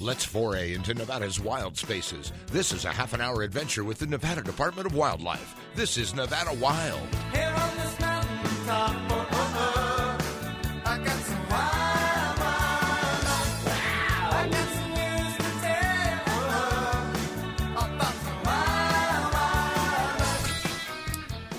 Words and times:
Let's 0.00 0.24
foray 0.24 0.74
into 0.74 0.94
Nevada's 0.94 1.40
wild 1.40 1.76
spaces. 1.76 2.32
This 2.52 2.70
is 2.72 2.84
a 2.84 2.92
half 2.92 3.14
an 3.14 3.20
hour 3.20 3.42
adventure 3.42 3.82
with 3.82 3.98
the 3.98 4.06
Nevada 4.06 4.42
Department 4.42 4.86
of 4.86 4.94
Wildlife. 4.94 5.56
This 5.74 5.96
is 5.98 6.14
Nevada 6.14 6.54
Wild. 6.54 7.00
Here 7.32 7.52
on 7.52 7.76
this 7.76 7.98
mountain 7.98 8.64
top, 8.64 8.94
oh, 9.10 9.10
oh, 9.10 9.28
oh, 9.32 9.54
oh. 9.56 9.88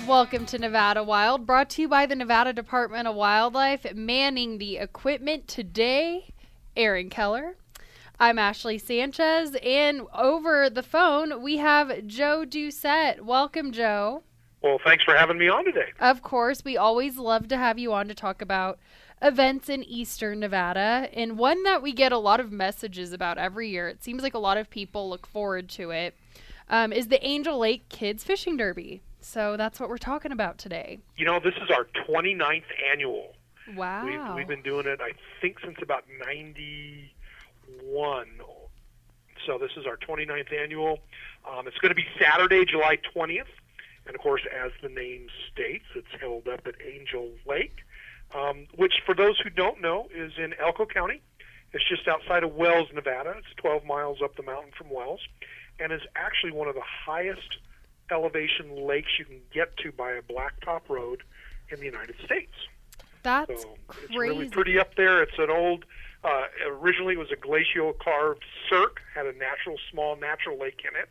Welcome 0.08 0.46
to 0.46 0.58
Nevada 0.58 1.04
Wild, 1.04 1.46
brought 1.46 1.68
to 1.70 1.82
you 1.82 1.88
by 1.88 2.06
the 2.06 2.16
Nevada 2.16 2.54
Department 2.54 3.06
of 3.06 3.14
Wildlife. 3.14 3.94
Manning 3.94 4.56
the 4.56 4.78
equipment 4.78 5.46
today, 5.46 6.32
Aaron 6.74 7.10
Keller. 7.10 7.56
I'm 8.22 8.38
Ashley 8.38 8.76
Sanchez, 8.76 9.56
and 9.62 10.02
over 10.12 10.68
the 10.68 10.82
phone 10.82 11.40
we 11.40 11.56
have 11.56 12.06
Joe 12.06 12.44
Doucette. 12.46 13.22
Welcome, 13.22 13.72
Joe. 13.72 14.24
Well, 14.62 14.78
thanks 14.84 15.04
for 15.04 15.14
having 15.16 15.38
me 15.38 15.48
on 15.48 15.64
today. 15.64 15.86
Of 15.98 16.20
course, 16.20 16.62
we 16.62 16.76
always 16.76 17.16
love 17.16 17.48
to 17.48 17.56
have 17.56 17.78
you 17.78 17.94
on 17.94 18.08
to 18.08 18.14
talk 18.14 18.42
about 18.42 18.78
events 19.22 19.70
in 19.70 19.82
Eastern 19.84 20.38
Nevada, 20.38 21.08
and 21.14 21.38
one 21.38 21.62
that 21.62 21.82
we 21.82 21.94
get 21.94 22.12
a 22.12 22.18
lot 22.18 22.40
of 22.40 22.52
messages 22.52 23.14
about 23.14 23.38
every 23.38 23.70
year. 23.70 23.88
It 23.88 24.04
seems 24.04 24.22
like 24.22 24.34
a 24.34 24.38
lot 24.38 24.58
of 24.58 24.68
people 24.68 25.08
look 25.08 25.26
forward 25.26 25.70
to 25.70 25.90
it. 25.90 26.14
Um, 26.68 26.92
is 26.92 27.08
the 27.08 27.24
Angel 27.26 27.58
Lake 27.58 27.88
Kids 27.88 28.22
Fishing 28.22 28.58
Derby. 28.58 29.00
So 29.22 29.56
that's 29.56 29.80
what 29.80 29.88
we're 29.88 29.96
talking 29.96 30.30
about 30.30 30.58
today. 30.58 30.98
You 31.16 31.24
know, 31.24 31.40
this 31.40 31.54
is 31.54 31.70
our 31.70 31.86
29th 32.06 32.64
annual. 32.92 33.32
Wow. 33.74 34.04
We've, 34.04 34.36
we've 34.36 34.48
been 34.48 34.62
doing 34.62 34.86
it, 34.86 35.00
I 35.00 35.12
think, 35.40 35.58
since 35.60 35.78
about 35.80 36.04
91. 37.78 38.26
So 39.46 39.58
this 39.58 39.70
is 39.76 39.86
our 39.86 39.96
29th 39.96 40.52
annual. 40.52 40.98
Um, 41.50 41.66
it's 41.66 41.78
going 41.78 41.90
to 41.90 41.94
be 41.94 42.06
Saturday, 42.18 42.64
July 42.64 42.98
20th. 43.14 43.44
And 44.06 44.14
of 44.14 44.20
course, 44.20 44.42
as 44.52 44.72
the 44.82 44.88
name 44.88 45.26
states, 45.52 45.84
it's 45.94 46.08
held 46.20 46.48
up 46.48 46.66
at 46.66 46.74
Angel 46.84 47.30
Lake, 47.46 47.76
um, 48.34 48.66
which, 48.74 48.94
for 49.04 49.14
those 49.14 49.38
who 49.40 49.50
don't 49.50 49.80
know, 49.80 50.08
is 50.14 50.32
in 50.38 50.54
Elko 50.54 50.86
County. 50.86 51.22
It's 51.72 51.88
just 51.88 52.08
outside 52.08 52.42
of 52.42 52.54
Wells, 52.54 52.88
Nevada. 52.92 53.34
It's 53.38 53.54
12 53.56 53.84
miles 53.84 54.18
up 54.22 54.36
the 54.36 54.42
mountain 54.42 54.72
from 54.76 54.90
Wells, 54.90 55.20
and 55.78 55.92
is 55.92 56.00
actually 56.16 56.52
one 56.52 56.68
of 56.68 56.74
the 56.74 56.82
highest 56.82 57.58
elevation 58.10 58.86
lakes 58.86 59.10
you 59.18 59.24
can 59.24 59.40
get 59.52 59.76
to 59.78 59.92
by 59.92 60.12
a 60.12 60.22
blacktop 60.22 60.88
road 60.88 61.22
in 61.70 61.78
the 61.78 61.86
United 61.86 62.16
States. 62.24 62.52
That's 63.22 63.62
So 63.62 63.76
it's 64.02 64.16
really 64.16 64.48
pretty 64.48 64.78
up 64.78 64.94
there. 64.96 65.22
It's 65.22 65.38
an 65.38 65.50
old. 65.50 65.84
Uh, 66.22 66.44
originally, 66.66 67.14
it 67.14 67.18
was 67.18 67.30
a 67.32 67.36
glacial 67.36 67.92
carved 67.94 68.44
cirque, 68.68 69.00
had 69.14 69.26
a 69.26 69.32
natural 69.32 69.76
small 69.90 70.16
natural 70.16 70.58
lake 70.58 70.82
in 70.86 70.98
it, 71.00 71.08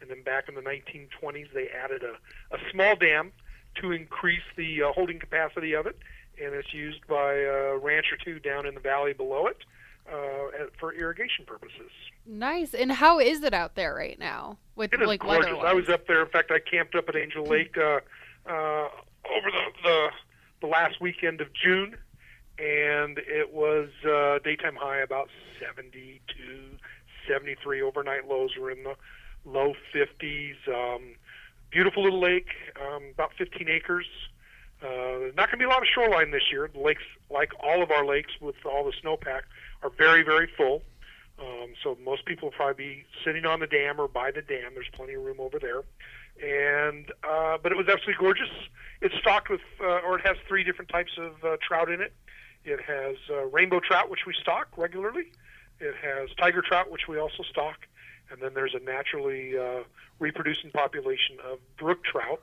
and 0.00 0.10
then 0.10 0.22
back 0.22 0.48
in 0.48 0.54
the 0.54 0.60
1920s, 0.60 1.52
they 1.54 1.68
added 1.68 2.02
a, 2.02 2.14
a 2.54 2.58
small 2.72 2.96
dam 2.96 3.32
to 3.80 3.92
increase 3.92 4.42
the 4.56 4.82
uh, 4.82 4.92
holding 4.92 5.18
capacity 5.18 5.74
of 5.74 5.86
it, 5.86 5.96
and 6.42 6.54
it's 6.54 6.74
used 6.74 7.06
by 7.06 7.34
a 7.34 7.76
ranch 7.76 8.06
or 8.12 8.16
two 8.16 8.40
down 8.40 8.66
in 8.66 8.74
the 8.74 8.80
valley 8.80 9.12
below 9.12 9.46
it 9.46 9.58
uh, 10.12 10.66
for 10.78 10.92
irrigation 10.92 11.44
purposes. 11.46 11.90
Nice. 12.26 12.74
And 12.74 12.92
how 12.92 13.18
is 13.18 13.42
it 13.42 13.54
out 13.54 13.74
there 13.74 13.94
right 13.94 14.18
now 14.18 14.58
with 14.74 14.92
It 14.92 15.02
is 15.02 15.06
like 15.06 15.20
gorgeous. 15.20 15.56
I 15.64 15.72
was 15.72 15.88
up 15.88 16.06
there. 16.06 16.22
In 16.22 16.28
fact, 16.28 16.50
I 16.50 16.58
camped 16.58 16.94
up 16.94 17.08
at 17.08 17.16
Angel 17.16 17.44
Lake 17.44 17.76
uh, 17.76 18.00
uh, 18.46 18.88
over 19.30 19.50
the, 19.50 19.64
the 19.82 20.08
the 20.60 20.66
last 20.66 21.00
weekend 21.00 21.40
of 21.40 21.48
June, 21.52 21.96
and 22.58 23.18
it 23.18 23.52
was 23.52 23.88
uh, 24.04 24.38
daytime 24.44 24.76
high 24.76 24.98
about 24.98 25.28
72, 25.60 26.20
73. 27.28 27.82
Overnight 27.82 28.28
lows 28.28 28.50
were 28.60 28.70
in 28.70 28.82
the 28.82 28.94
low 29.44 29.74
50s. 29.94 30.56
Um, 30.66 31.14
beautiful 31.70 32.02
little 32.02 32.20
lake, 32.20 32.48
um, 32.80 33.04
about 33.14 33.32
15 33.38 33.68
acres. 33.68 34.06
Uh, 34.82 35.30
not 35.36 35.48
going 35.48 35.52
to 35.52 35.56
be 35.58 35.64
a 35.64 35.68
lot 35.68 35.82
of 35.82 35.88
shoreline 35.92 36.30
this 36.30 36.50
year. 36.50 36.68
The 36.72 36.80
lakes, 36.80 37.02
like 37.30 37.52
all 37.62 37.82
of 37.82 37.90
our 37.90 38.04
lakes 38.04 38.32
with 38.40 38.56
all 38.64 38.84
the 38.84 38.92
snowpack, 39.02 39.42
are 39.82 39.90
very, 39.90 40.22
very 40.22 40.48
full. 40.56 40.82
Um, 41.40 41.74
so 41.82 41.96
most 42.04 42.24
people 42.24 42.48
will 42.48 42.52
probably 42.56 42.84
be 42.84 43.04
sitting 43.24 43.46
on 43.46 43.60
the 43.60 43.66
dam 43.66 44.00
or 44.00 44.08
by 44.08 44.30
the 44.30 44.42
dam. 44.42 44.72
There's 44.74 44.90
plenty 44.92 45.14
of 45.14 45.22
room 45.22 45.38
over 45.38 45.58
there. 45.58 45.82
And 46.42 47.10
uh, 47.28 47.58
but 47.62 47.72
it 47.72 47.78
was 47.78 47.88
absolutely 47.88 48.14
gorgeous. 48.18 48.50
It's 49.00 49.14
stocked 49.16 49.50
with, 49.50 49.60
uh, 49.80 50.00
or 50.06 50.18
it 50.18 50.26
has 50.26 50.36
three 50.46 50.64
different 50.64 50.88
types 50.90 51.12
of 51.18 51.32
uh, 51.44 51.56
trout 51.60 51.90
in 51.90 52.00
it. 52.00 52.12
It 52.68 52.80
has 52.82 53.16
uh, 53.30 53.46
rainbow 53.46 53.80
trout, 53.80 54.10
which 54.10 54.26
we 54.26 54.34
stock 54.34 54.68
regularly. 54.76 55.32
It 55.80 55.94
has 56.02 56.28
tiger 56.38 56.60
trout, 56.60 56.90
which 56.90 57.08
we 57.08 57.18
also 57.18 57.42
stock, 57.44 57.86
and 58.30 58.42
then 58.42 58.52
there's 58.52 58.74
a 58.74 58.80
naturally 58.80 59.56
uh, 59.56 59.84
reproducing 60.18 60.70
population 60.70 61.38
of 61.50 61.58
brook 61.78 62.04
trout. 62.04 62.42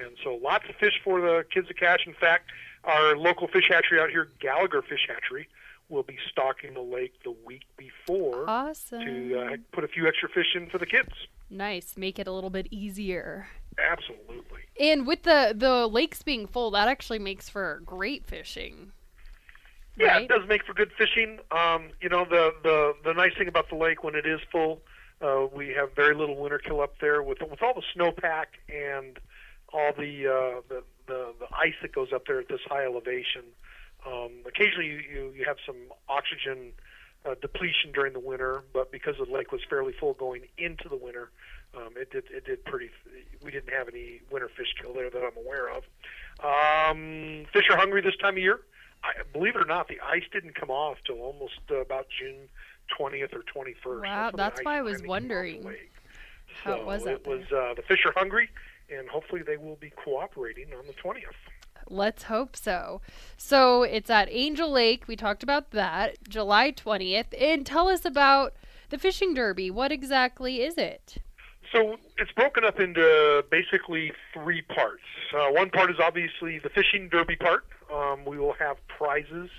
And 0.00 0.16
so 0.22 0.34
lots 0.42 0.64
of 0.68 0.76
fish 0.76 1.00
for 1.02 1.20
the 1.20 1.44
kids 1.52 1.68
to 1.68 1.74
catch. 1.74 2.06
In 2.06 2.14
fact, 2.14 2.50
our 2.84 3.16
local 3.16 3.48
fish 3.48 3.68
hatchery 3.68 4.00
out 4.00 4.10
here, 4.10 4.28
Gallagher 4.40 4.82
Fish 4.82 5.06
Hatchery, 5.08 5.48
will 5.88 6.02
be 6.02 6.18
stocking 6.30 6.74
the 6.74 6.80
lake 6.80 7.14
the 7.24 7.34
week 7.44 7.64
before 7.76 8.48
awesome. 8.48 9.04
to 9.04 9.38
uh, 9.38 9.56
put 9.72 9.84
a 9.84 9.88
few 9.88 10.06
extra 10.06 10.28
fish 10.28 10.54
in 10.54 10.68
for 10.68 10.78
the 10.78 10.86
kids. 10.86 11.12
nice. 11.50 11.96
Make 11.96 12.18
it 12.18 12.26
a 12.26 12.32
little 12.32 12.50
bit 12.50 12.68
easier. 12.70 13.48
Absolutely. 13.78 14.60
And 14.78 15.06
with 15.06 15.24
the 15.24 15.54
the 15.56 15.86
lakes 15.86 16.22
being 16.22 16.46
full, 16.46 16.70
that 16.72 16.86
actually 16.88 17.18
makes 17.18 17.48
for 17.48 17.82
great 17.84 18.24
fishing. 18.24 18.92
Yeah, 19.96 20.06
Right? 20.08 20.22
it 20.22 20.28
does 20.28 20.48
make 20.48 20.64
for 20.64 20.74
good 20.74 20.90
fishing. 20.98 21.38
Um, 21.50 21.90
you 22.00 22.08
know, 22.08 22.24
the, 22.24 22.52
the 22.62 22.94
the 23.04 23.12
nice 23.12 23.32
thing 23.38 23.48
about 23.48 23.68
the 23.68 23.76
lake 23.76 24.02
when 24.02 24.14
it 24.14 24.26
is 24.26 24.40
full, 24.50 24.80
uh, 25.22 25.46
we 25.54 25.68
have 25.68 25.94
very 25.94 26.14
little 26.14 26.36
winter 26.36 26.58
kill 26.58 26.80
up 26.80 26.98
there 27.00 27.22
with 27.22 27.38
with 27.42 27.62
all 27.62 27.74
the 27.74 27.82
snowpack 27.94 28.46
and 28.68 29.18
all 29.72 29.92
the, 29.96 30.26
uh, 30.26 30.60
the 30.68 30.82
the 31.06 31.32
the 31.38 31.46
ice 31.56 31.74
that 31.82 31.92
goes 31.92 32.12
up 32.12 32.26
there 32.26 32.40
at 32.40 32.48
this 32.48 32.60
high 32.68 32.84
elevation. 32.84 33.42
Um, 34.06 34.32
occasionally, 34.46 34.86
you, 34.86 34.98
you 34.98 35.32
you 35.36 35.44
have 35.46 35.56
some 35.64 35.76
oxygen 36.08 36.72
uh, 37.24 37.34
depletion 37.40 37.92
during 37.92 38.12
the 38.12 38.20
winter, 38.20 38.64
but 38.72 38.90
because 38.92 39.14
the 39.16 39.32
lake 39.32 39.52
was 39.52 39.60
fairly 39.68 39.92
full 39.98 40.14
going 40.14 40.42
into 40.58 40.88
the 40.88 40.96
winter, 40.96 41.30
um, 41.76 41.90
it 41.96 42.10
did 42.10 42.24
it 42.30 42.44
did 42.44 42.64
pretty. 42.64 42.90
We 43.44 43.50
didn't 43.52 43.72
have 43.72 43.88
any 43.88 44.20
winter 44.30 44.48
fish 44.56 44.74
kill 44.80 44.92
there 44.92 45.08
that 45.10 45.22
I'm 45.22 45.36
aware 45.36 45.68
of. 45.70 45.84
Um, 46.42 47.46
fish 47.52 47.70
are 47.70 47.76
hungry 47.76 48.00
this 48.02 48.16
time 48.16 48.34
of 48.34 48.38
year. 48.42 48.60
I, 49.04 49.22
believe 49.32 49.54
it 49.54 49.62
or 49.62 49.66
not, 49.66 49.88
the 49.88 50.00
ice 50.00 50.24
didn't 50.32 50.54
come 50.54 50.70
off 50.70 50.98
till 51.06 51.20
almost 51.20 51.60
uh, 51.70 51.76
about 51.76 52.06
June 52.18 52.48
20th 52.98 53.34
or 53.34 53.42
21st. 53.42 54.02
Wow, 54.02 54.30
the 54.30 54.36
that's 54.36 54.60
why 54.62 54.78
I 54.78 54.82
was 54.82 55.02
finally 55.02 55.02
came 55.02 55.62
off 55.62 55.62
the 55.62 55.64
wondering 55.64 55.76
how 56.64 56.72
it 56.72 56.78
So 56.78 56.86
was 56.86 57.02
out 57.02 57.12
it 57.12 57.26
was 57.26 57.42
uh, 57.52 57.74
the 57.74 57.82
fish 57.82 58.04
are 58.06 58.12
hungry, 58.16 58.48
and 58.90 59.08
hopefully 59.08 59.42
they 59.42 59.56
will 59.56 59.76
be 59.76 59.90
cooperating 59.90 60.66
on 60.76 60.86
the 60.86 60.94
20th. 60.94 61.34
Let's 61.88 62.24
hope 62.24 62.56
so. 62.56 63.00
So 63.36 63.82
it's 63.82 64.08
at 64.08 64.28
Angel 64.30 64.70
Lake. 64.70 65.04
We 65.06 65.16
talked 65.16 65.42
about 65.42 65.70
that, 65.72 66.16
July 66.28 66.72
20th. 66.72 67.38
And 67.38 67.66
tell 67.66 67.88
us 67.88 68.04
about 68.04 68.54
the 68.90 68.98
fishing 68.98 69.34
derby. 69.34 69.70
What 69.70 69.92
exactly 69.92 70.62
is 70.62 70.78
it? 70.78 71.18
So 71.72 71.96
it's 72.18 72.30
broken 72.32 72.64
up 72.64 72.78
into 72.78 73.44
basically 73.50 74.12
three 74.32 74.62
parts. 74.62 75.02
Uh, 75.36 75.50
one 75.50 75.70
part 75.70 75.90
is 75.90 75.96
obviously 76.00 76.58
the 76.58 76.68
fishing 76.68 77.08
derby 77.08 77.36
part. 77.36 77.66
Um, 77.92 78.24
we 78.24 78.38
will 78.38 78.54
have 78.54 78.76
prizes 78.88 79.50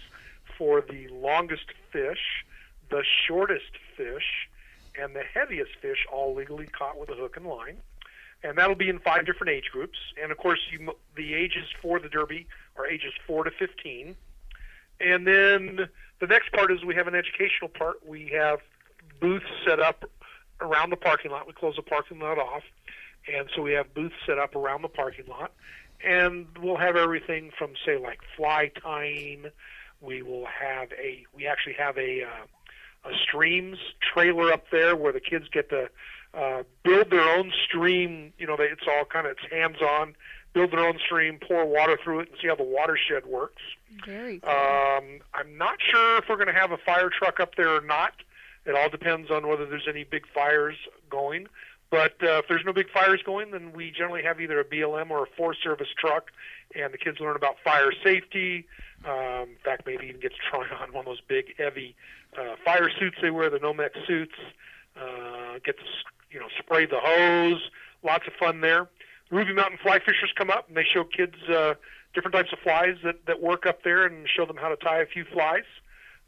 for 0.57 0.81
the 0.81 1.07
longest 1.09 1.65
fish, 1.91 2.45
the 2.89 3.03
shortest 3.27 3.71
fish, 3.97 4.47
and 4.99 5.15
the 5.15 5.23
heaviest 5.33 5.71
fish, 5.81 6.05
all 6.11 6.33
legally 6.33 6.67
caught 6.67 6.97
with 6.97 7.09
a 7.09 7.15
hook 7.15 7.35
and 7.37 7.45
line. 7.45 7.77
And 8.43 8.57
that'll 8.57 8.75
be 8.75 8.89
in 8.89 8.99
five 8.99 9.25
different 9.25 9.51
age 9.51 9.69
groups. 9.71 9.97
And 10.21 10.31
of 10.31 10.37
course, 10.37 10.59
you, 10.71 10.93
the 11.15 11.33
ages 11.33 11.65
for 11.81 11.99
the 11.99 12.09
derby 12.09 12.47
are 12.77 12.85
ages 12.85 13.13
4 13.25 13.45
to 13.45 13.51
15. 13.51 14.15
And 15.01 15.27
then 15.27 15.89
the 16.19 16.27
next 16.27 16.51
part 16.53 16.71
is 16.71 16.83
we 16.85 16.95
have 16.95 17.07
an 17.07 17.15
educational 17.15 17.69
part. 17.69 18.07
We 18.07 18.31
have 18.33 18.59
booths 19.19 19.45
set 19.65 19.79
up 19.79 20.09
around 20.61 20.89
the 20.89 20.95
parking 20.95 21.31
lot. 21.31 21.47
We 21.47 21.53
close 21.53 21.75
the 21.75 21.81
parking 21.81 22.19
lot 22.19 22.37
off, 22.37 22.63
and 23.31 23.49
so 23.55 23.61
we 23.61 23.73
have 23.73 23.93
booths 23.93 24.15
set 24.25 24.37
up 24.37 24.55
around 24.55 24.81
the 24.81 24.89
parking 24.89 25.25
lot, 25.27 25.51
and 26.05 26.47
we'll 26.61 26.77
have 26.77 26.95
everything 26.95 27.51
from 27.57 27.73
say 27.85 27.97
like 27.97 28.19
fly 28.35 28.71
tying. 28.81 29.45
We 30.01 30.21
will 30.21 30.45
have 30.45 30.91
a. 30.93 31.25
We 31.33 31.47
actually 31.47 31.73
have 31.73 31.97
a 31.97 32.23
uh, 32.23 33.09
a 33.09 33.13
streams 33.23 33.77
trailer 34.13 34.51
up 34.51 34.65
there 34.71 34.95
where 34.95 35.13
the 35.13 35.19
kids 35.19 35.45
get 35.51 35.69
to 35.69 35.89
uh, 36.33 36.63
build 36.83 37.09
their 37.09 37.37
own 37.37 37.51
stream. 37.65 38.33
You 38.37 38.47
know, 38.47 38.55
they, 38.57 38.65
it's 38.65 38.87
all 38.87 39.05
kind 39.05 39.25
of 39.25 39.33
it's 39.33 39.51
hands 39.51 39.81
on. 39.81 40.15
Build 40.53 40.71
their 40.71 40.87
own 40.87 40.97
stream, 41.05 41.37
pour 41.45 41.65
water 41.65 41.99
through 42.01 42.21
it, 42.21 42.29
and 42.29 42.37
see 42.41 42.47
how 42.47 42.55
the 42.55 42.63
watershed 42.63 43.25
works. 43.25 43.61
Very 44.05 44.39
cool. 44.39 44.49
Um, 44.49 45.19
I'm 45.33 45.57
not 45.57 45.77
sure 45.81 46.17
if 46.17 46.25
we're 46.29 46.37
going 46.37 46.47
to 46.47 46.53
have 46.53 46.71
a 46.71 46.77
fire 46.77 47.09
truck 47.09 47.41
up 47.41 47.55
there 47.55 47.75
or 47.75 47.81
not. 47.81 48.13
It 48.65 48.73
all 48.73 48.89
depends 48.89 49.29
on 49.29 49.47
whether 49.47 49.65
there's 49.65 49.87
any 49.87 50.05
big 50.05 50.23
fires 50.33 50.77
going. 51.09 51.47
But 51.91 52.15
uh, 52.23 52.39
if 52.39 52.47
there's 52.47 52.65
no 52.65 52.73
big 52.73 52.89
fires 52.89 53.21
going, 53.25 53.51
then 53.51 53.71
we 53.73 53.91
generally 53.91 54.23
have 54.23 54.41
either 54.41 54.59
a 54.59 54.65
BLM 54.65 55.11
or 55.11 55.23
a 55.23 55.27
Forest 55.37 55.61
Service 55.63 55.87
truck, 55.97 56.31
and 56.75 56.93
the 56.93 56.97
kids 56.97 57.19
learn 57.19 57.35
about 57.35 57.55
fire 57.63 57.91
safety. 58.03 58.65
Um, 59.05 59.49
in 59.49 59.57
fact, 59.63 59.85
maybe 59.85 60.07
even 60.07 60.19
get 60.19 60.31
to 60.31 60.37
try 60.49 60.67
on 60.81 60.91
one 60.91 61.01
of 61.01 61.05
those 61.05 61.21
big, 61.21 61.55
heavy 61.57 61.95
uh, 62.37 62.55
fire 62.63 62.89
suits 62.99 63.17
they 63.21 63.29
wear, 63.29 63.49
the 63.49 63.59
Nomex 63.59 63.91
suits. 64.07 64.35
Uh, 64.99 65.59
get 65.63 65.77
to 65.77 65.83
you 66.31 66.39
know 66.39 66.47
spray 66.59 66.85
the 66.85 66.99
hose. 67.01 67.69
Lots 68.03 68.25
of 68.27 68.33
fun 68.33 68.61
there. 68.61 68.87
Ruby 69.31 69.53
Mountain 69.53 69.79
fly 69.81 69.99
fishers 69.99 70.31
come 70.35 70.49
up 70.49 70.67
and 70.67 70.77
they 70.77 70.83
show 70.83 71.03
kids 71.03 71.35
uh, 71.49 71.73
different 72.13 72.33
types 72.33 72.53
of 72.53 72.59
flies 72.59 72.95
that, 73.03 73.25
that 73.25 73.41
work 73.41 73.65
up 73.65 73.83
there 73.83 74.05
and 74.05 74.27
show 74.29 74.45
them 74.45 74.57
how 74.57 74.69
to 74.69 74.75
tie 74.75 74.99
a 74.99 75.05
few 75.05 75.25
flies. 75.25 75.63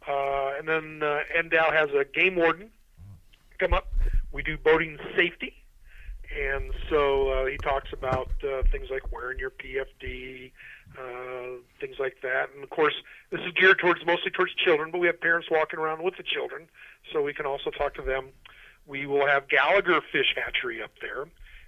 Uh, 0.08 0.54
and 0.58 0.68
then 0.68 1.04
uh, 1.04 1.20
NDOW 1.38 1.74
has 1.74 1.90
a 1.92 2.06
game 2.06 2.36
warden 2.36 2.70
come 3.60 3.74
up. 3.74 3.88
We 4.38 4.44
do 4.44 4.56
boating 4.56 5.00
safety. 5.16 5.52
And 6.32 6.72
so 6.92 7.30
uh, 7.32 7.46
he 7.48 7.58
talks 7.58 7.92
about 7.92 8.30
uh, 8.44 8.62
things 8.72 8.90
like 8.92 9.12
wearing 9.12 9.40
your 9.40 9.50
PFD, 9.50 10.52
uh, 10.96 11.60
things 11.82 11.96
like 11.98 12.18
that. 12.22 12.52
And 12.54 12.64
of 12.64 12.70
course, 12.70 12.94
this 13.32 13.42
is 13.42 13.52
geared 13.54 13.80
towards 13.80 14.06
mostly 14.06 14.30
towards 14.30 14.54
children, 14.54 14.92
but 14.92 15.00
we 15.00 15.08
have 15.08 15.20
parents 15.20 15.48
walking 15.50 15.80
around 15.80 16.04
with 16.04 16.18
the 16.18 16.24
children, 16.24 16.68
so 17.12 17.24
we 17.24 17.34
can 17.34 17.48
also 17.48 17.72
talk 17.72 17.96
to 17.96 18.04
them. 18.04 18.28
We 18.86 19.08
will 19.08 19.26
have 19.26 19.50
Gallagher 19.50 20.02
Fish 20.12 20.36
Hatchery 20.36 20.84
up 20.84 20.92
there, 21.02 21.24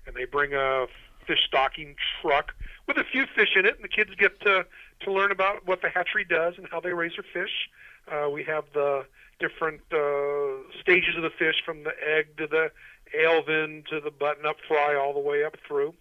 and 0.06 0.16
they 0.16 0.26
bring 0.26 0.54
a 0.54 0.86
fish 1.26 1.40
stocking 1.48 1.96
truck 2.22 2.54
with 2.88 2.98
a 2.98 3.04
few 3.04 3.26
fish 3.36 3.56
in 3.56 3.66
it, 3.66 3.78
and 3.78 3.84
the 3.84 3.90
kids 3.90 4.12
get 4.16 4.40
to 4.42 4.68
to 5.02 5.12
learn 5.12 5.32
about 5.32 5.66
what 5.66 5.82
the 5.82 5.90
hatchery 5.90 6.24
does 6.24 6.54
and 6.58 6.68
how 6.70 6.80
they 6.80 6.94
raise 6.94 7.14
their 7.14 7.26
fish. 7.34 7.68
Uh, 8.12 8.30
we 8.30 8.44
have 8.44 8.66
the 8.76 9.06
different 9.40 9.82
uh, 9.92 10.72
stages 10.82 11.16
of 11.16 11.24
the 11.24 11.32
fish, 11.38 11.56
from 11.66 11.84
the 11.84 11.94
egg 12.06 12.38
to 12.38 12.48
the 12.48 12.72
alevin 13.18 13.86
to 13.88 14.00
the 14.00 14.12
button-up 14.12 14.58
fry, 14.68 14.96
all 14.96 15.14
the 15.14 15.20
way 15.20 15.44
up 15.44 15.56
through. 15.68 15.94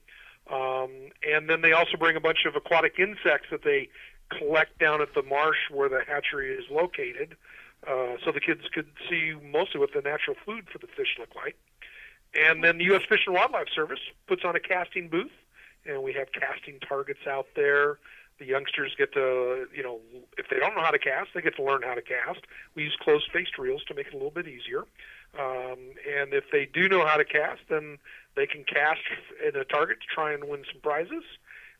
Um, 0.52 0.90
and 1.26 1.48
then 1.48 1.60
they 1.60 1.72
also 1.72 1.96
bring 1.98 2.16
a 2.16 2.20
bunch 2.20 2.44
of 2.46 2.56
aquatic 2.56 2.98
insects 2.98 3.48
that 3.50 3.64
they 3.64 3.88
collect 4.30 4.78
down 4.78 5.00
at 5.00 5.14
the 5.14 5.22
marsh 5.22 5.58
where 5.70 5.88
the 5.88 6.00
hatchery 6.06 6.52
is 6.52 6.64
located, 6.70 7.36
uh, 7.86 8.16
so 8.24 8.32
the 8.32 8.40
kids 8.40 8.62
could 8.72 8.88
see 9.08 9.34
mostly 9.52 9.80
what 9.80 9.90
the 9.94 10.00
natural 10.00 10.36
food 10.44 10.68
for 10.70 10.78
the 10.78 10.86
fish 10.86 11.16
look 11.18 11.34
like. 11.34 11.56
And 12.34 12.62
then 12.62 12.78
the 12.78 12.84
U.S. 12.84 13.02
Fish 13.08 13.20
and 13.26 13.34
Wildlife 13.34 13.68
Service 13.74 14.00
puts 14.26 14.42
on 14.44 14.54
a 14.54 14.60
casting 14.60 15.08
booth, 15.08 15.32
and 15.86 16.02
we 16.02 16.12
have 16.12 16.28
casting 16.32 16.78
targets 16.80 17.26
out 17.26 17.46
there. 17.56 17.98
The 18.38 18.46
youngsters 18.46 18.94
get 18.96 19.12
to, 19.14 19.66
you 19.74 19.82
know, 19.82 19.98
if 20.36 20.46
they 20.48 20.58
don't 20.58 20.74
know 20.76 20.82
how 20.82 20.92
to 20.92 20.98
cast, 20.98 21.30
they 21.34 21.40
get 21.40 21.56
to 21.56 21.62
learn 21.62 21.82
how 21.82 21.94
to 21.94 22.02
cast. 22.02 22.40
We 22.74 22.84
use 22.84 22.96
closed-faced 23.00 23.58
reels 23.58 23.82
to 23.88 23.94
make 23.94 24.06
it 24.06 24.12
a 24.12 24.16
little 24.16 24.30
bit 24.30 24.46
easier. 24.46 24.84
Um, 25.38 25.78
and 26.06 26.32
if 26.32 26.44
they 26.52 26.66
do 26.66 26.88
know 26.88 27.04
how 27.04 27.16
to 27.16 27.24
cast, 27.24 27.62
then 27.68 27.98
they 28.36 28.46
can 28.46 28.64
cast 28.64 29.00
at 29.46 29.56
a 29.56 29.64
target 29.64 29.98
to 30.00 30.06
try 30.06 30.32
and 30.32 30.44
win 30.44 30.64
some 30.70 30.80
prizes. 30.80 31.24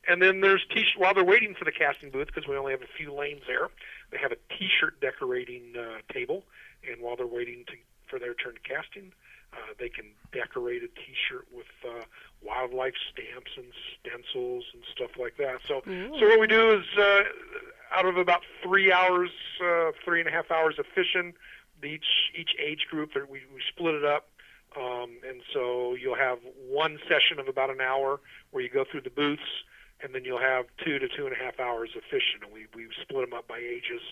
And 0.08 0.22
then 0.22 0.40
there's 0.40 0.64
t 0.75 0.84
while 0.96 1.14
they're 1.14 1.25
waiting 1.25 1.55
for 1.55 1.64
the 1.64 1.72
casting 1.72 2.10
booth 2.10 2.28
because 2.28 2.49
we 2.49 2.56
only 2.56 2.72
have 2.72 2.82
a 2.82 2.93
few 2.96 3.12
lanes 3.12 3.43
there. 3.46 3.69
They 4.10 4.19
have 4.19 4.32
a 4.32 4.37
T-shirt 4.56 5.00
decorating 5.00 5.75
uh, 5.78 5.99
table, 6.12 6.44
and 6.90 7.00
while 7.02 7.16
they're 7.16 7.26
waiting 7.26 7.64
to, 7.66 7.75
for 8.08 8.19
their 8.19 8.34
turn 8.34 8.55
to 8.55 8.60
casting, 8.60 9.12
uh, 9.12 9.28
they 9.79 9.89
can 9.89 10.06
decorate 10.33 10.83
a 10.83 10.89
T-shirt 10.89 11.47
with 11.53 11.67
uh, 11.87 12.05
wildlife 12.43 12.95
stamps 13.12 13.50
and 13.56 13.67
stencils 14.00 14.65
and 14.75 14.83
stuff 14.95 15.11
like 15.19 15.37
that. 15.39 15.61
So, 15.67 15.83
so 16.19 16.27
what 16.29 16.41
we 16.41 16.47
do 16.47 16.73
is, 16.73 16.85
uh, 16.99 17.23
out 17.97 18.06
of 18.06 18.17
about 18.17 18.43
three 18.62 18.93
hours, 18.93 19.31
uh, 19.65 19.93
three 20.05 20.21
and 20.21 20.29
a 20.29 20.33
half 20.33 20.50
hours 20.50 20.79
of 20.79 20.87
fishing, 20.95 21.35
each 21.83 22.31
each 22.37 22.50
age 22.59 22.87
group, 22.91 23.11
we 23.15 23.41
we 23.55 23.61
split 23.69 23.95
it 23.95 24.05
up. 24.05 24.29
Um, 24.77 25.17
and 25.27 25.41
so 25.55 25.94
you'll 25.94 26.17
have 26.17 26.39
one 26.69 26.99
session 27.09 27.39
of 27.41 27.49
about 27.49 27.71
an 27.71 27.81
hour 27.81 28.21
where 28.51 28.62
you 28.62 28.69
go 28.69 28.85
through 28.85 29.01
the 29.01 29.11
booths, 29.11 29.65
and 30.03 30.15
then 30.15 30.25
you'll 30.25 30.41
have 30.41 30.67
two 30.85 30.99
to 30.99 31.09
two 31.09 31.25
and 31.27 31.35
a 31.35 31.39
half 31.39 31.59
hours 31.59 31.91
of 31.97 32.03
fishing. 32.11 32.43
And 32.43 32.53
we 32.53 32.67
we 32.75 32.89
split 33.01 33.29
them 33.29 33.37
up 33.39 33.49
by 33.49 33.59
ages, 33.59 34.03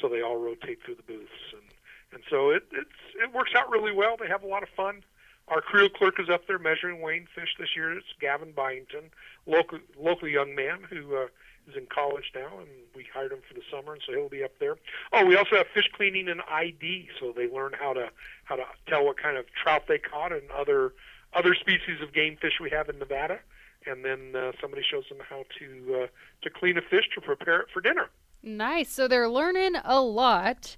so 0.00 0.08
they 0.08 0.22
all 0.22 0.36
rotate 0.38 0.78
through 0.84 0.96
the 0.96 1.02
booths. 1.02 1.52
And 1.52 1.62
and 2.12 2.22
so 2.30 2.50
it 2.50 2.64
it's 2.72 2.88
it 3.22 3.32
works 3.32 3.52
out 3.54 3.70
really 3.70 3.92
well. 3.92 4.16
They 4.18 4.28
have 4.28 4.42
a 4.42 4.46
lot 4.46 4.62
of 4.62 4.68
fun. 4.70 5.02
Our 5.48 5.60
creel 5.60 5.88
clerk 5.88 6.18
is 6.18 6.28
up 6.28 6.46
there 6.48 6.58
measuring 6.58 7.00
Wayne 7.00 7.28
fish 7.32 7.54
this 7.58 7.76
year. 7.76 7.92
It's 7.92 8.06
Gavin 8.20 8.52
Byington, 8.52 9.10
local 9.46 9.78
local 9.98 10.28
young 10.28 10.54
man 10.54 10.80
who 10.90 11.16
uh, 11.16 11.26
is 11.68 11.76
in 11.76 11.86
college 11.86 12.32
now, 12.34 12.58
and 12.58 12.68
we 12.94 13.06
hired 13.12 13.32
him 13.32 13.40
for 13.46 13.54
the 13.54 13.62
summer, 13.70 13.92
and 13.92 14.02
so 14.04 14.12
he'll 14.12 14.28
be 14.28 14.42
up 14.42 14.58
there. 14.58 14.76
Oh, 15.12 15.24
we 15.24 15.36
also 15.36 15.56
have 15.56 15.66
fish 15.68 15.88
cleaning 15.94 16.28
and 16.28 16.40
ID, 16.50 17.08
so 17.20 17.32
they 17.36 17.48
learn 17.48 17.72
how 17.78 17.92
to 17.92 18.10
how 18.44 18.56
to 18.56 18.64
tell 18.88 19.04
what 19.04 19.20
kind 19.20 19.36
of 19.36 19.46
trout 19.62 19.84
they 19.88 19.98
caught 19.98 20.32
and 20.32 20.50
other 20.50 20.94
other 21.34 21.54
species 21.54 22.00
of 22.02 22.12
game 22.12 22.36
fish 22.40 22.54
we 22.60 22.70
have 22.70 22.88
in 22.88 22.98
Nevada. 22.98 23.40
And 23.88 24.04
then 24.04 24.34
uh, 24.34 24.50
somebody 24.60 24.82
shows 24.82 25.04
them 25.08 25.18
how 25.28 25.44
to 25.60 26.02
uh, 26.02 26.06
to 26.42 26.50
clean 26.50 26.76
a 26.76 26.82
fish 26.82 27.08
to 27.14 27.20
prepare 27.20 27.60
it 27.60 27.68
for 27.72 27.80
dinner. 27.80 28.08
Nice. 28.42 28.90
So 28.90 29.06
they're 29.06 29.28
learning 29.28 29.76
a 29.84 30.00
lot. 30.00 30.76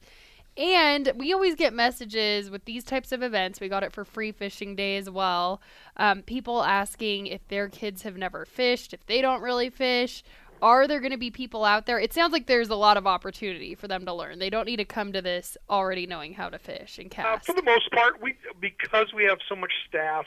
And 0.58 1.12
we 1.16 1.32
always 1.32 1.54
get 1.54 1.72
messages 1.72 2.50
with 2.50 2.64
these 2.64 2.82
types 2.82 3.12
of 3.12 3.22
events. 3.22 3.60
We 3.60 3.68
got 3.68 3.84
it 3.84 3.92
for 3.92 4.04
Free 4.04 4.32
Fishing 4.32 4.74
Day 4.74 4.96
as 4.96 5.08
well. 5.08 5.62
Um, 5.96 6.22
people 6.22 6.64
asking 6.64 7.28
if 7.28 7.46
their 7.46 7.68
kids 7.68 8.02
have 8.02 8.16
never 8.16 8.44
fished, 8.44 8.92
if 8.92 9.06
they 9.06 9.22
don't 9.22 9.40
really 9.40 9.70
fish. 9.70 10.24
Are 10.60 10.88
there 10.88 10.98
going 10.98 11.12
to 11.12 11.16
be 11.18 11.30
people 11.30 11.64
out 11.64 11.86
there? 11.86 12.00
It 12.00 12.12
sounds 12.12 12.32
like 12.32 12.46
there's 12.46 12.70
a 12.70 12.74
lot 12.74 12.96
of 12.96 13.06
opportunity 13.06 13.76
for 13.76 13.86
them 13.86 14.04
to 14.06 14.12
learn. 14.12 14.40
They 14.40 14.50
don't 14.50 14.66
need 14.66 14.78
to 14.78 14.84
come 14.84 15.12
to 15.12 15.22
this 15.22 15.56
already 15.70 16.04
knowing 16.04 16.32
how 16.34 16.48
to 16.48 16.58
fish 16.58 16.98
and 16.98 17.06
Uh, 17.06 17.14
cast. 17.14 17.46
for 17.46 17.52
the 17.54 17.62
most 17.62 17.92
part, 17.92 18.20
we 18.20 18.34
because 18.60 19.14
we 19.14 19.22
have 19.22 19.38
so 19.48 19.54
much 19.54 19.72
staff 19.88 20.26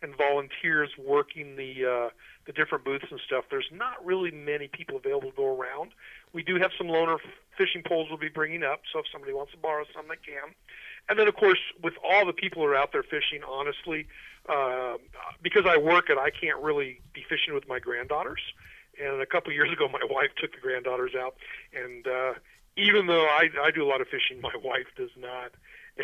and 0.00 0.16
volunteers 0.16 0.88
working 0.96 1.56
the 1.56 1.84
uh, 1.84 2.08
the 2.46 2.52
different 2.52 2.86
booths 2.86 3.04
and 3.10 3.20
stuff. 3.26 3.44
There's 3.50 3.68
not 3.70 4.02
really 4.02 4.30
many 4.30 4.68
people 4.68 4.96
available 4.96 5.30
to 5.30 5.36
go 5.36 5.54
around. 5.60 5.90
We 6.36 6.42
do 6.42 6.56
have 6.56 6.70
some 6.76 6.88
loaner 6.88 7.16
fishing 7.56 7.82
poles 7.82 8.08
we'll 8.10 8.18
be 8.18 8.28
bringing 8.28 8.62
up, 8.62 8.82
so 8.92 8.98
if 8.98 9.06
somebody 9.10 9.32
wants 9.32 9.52
to 9.52 9.58
borrow 9.58 9.86
some, 9.94 10.04
they 10.06 10.16
can. 10.16 10.52
And 11.08 11.18
then, 11.18 11.28
of 11.28 11.34
course, 11.34 11.58
with 11.82 11.94
all 12.04 12.26
the 12.26 12.34
people 12.34 12.60
who 12.60 12.68
are 12.68 12.76
out 12.76 12.92
there 12.92 13.02
fishing, 13.02 13.40
honestly, 13.48 14.06
uh, 14.46 14.98
because 15.42 15.64
I 15.66 15.78
work 15.78 16.10
it, 16.10 16.18
I 16.18 16.28
can't 16.28 16.60
really 16.60 17.00
be 17.14 17.24
fishing 17.26 17.54
with 17.54 17.66
my 17.66 17.78
granddaughters. 17.78 18.42
And 19.02 19.22
a 19.22 19.24
couple 19.24 19.48
of 19.48 19.54
years 19.54 19.72
ago, 19.76 19.88
my 19.88 20.02
wife 20.10 20.28
took 20.36 20.52
the 20.52 20.60
granddaughters 20.60 21.12
out, 21.18 21.36
and 21.72 22.06
uh, 22.06 22.34
even 22.76 23.06
though 23.06 23.24
I, 23.24 23.48
I 23.62 23.70
do 23.70 23.82
a 23.82 23.88
lot 23.88 24.02
of 24.02 24.08
fishing, 24.08 24.38
my 24.42 24.56
wife 24.62 24.88
does 24.94 25.16
not. 25.16 25.52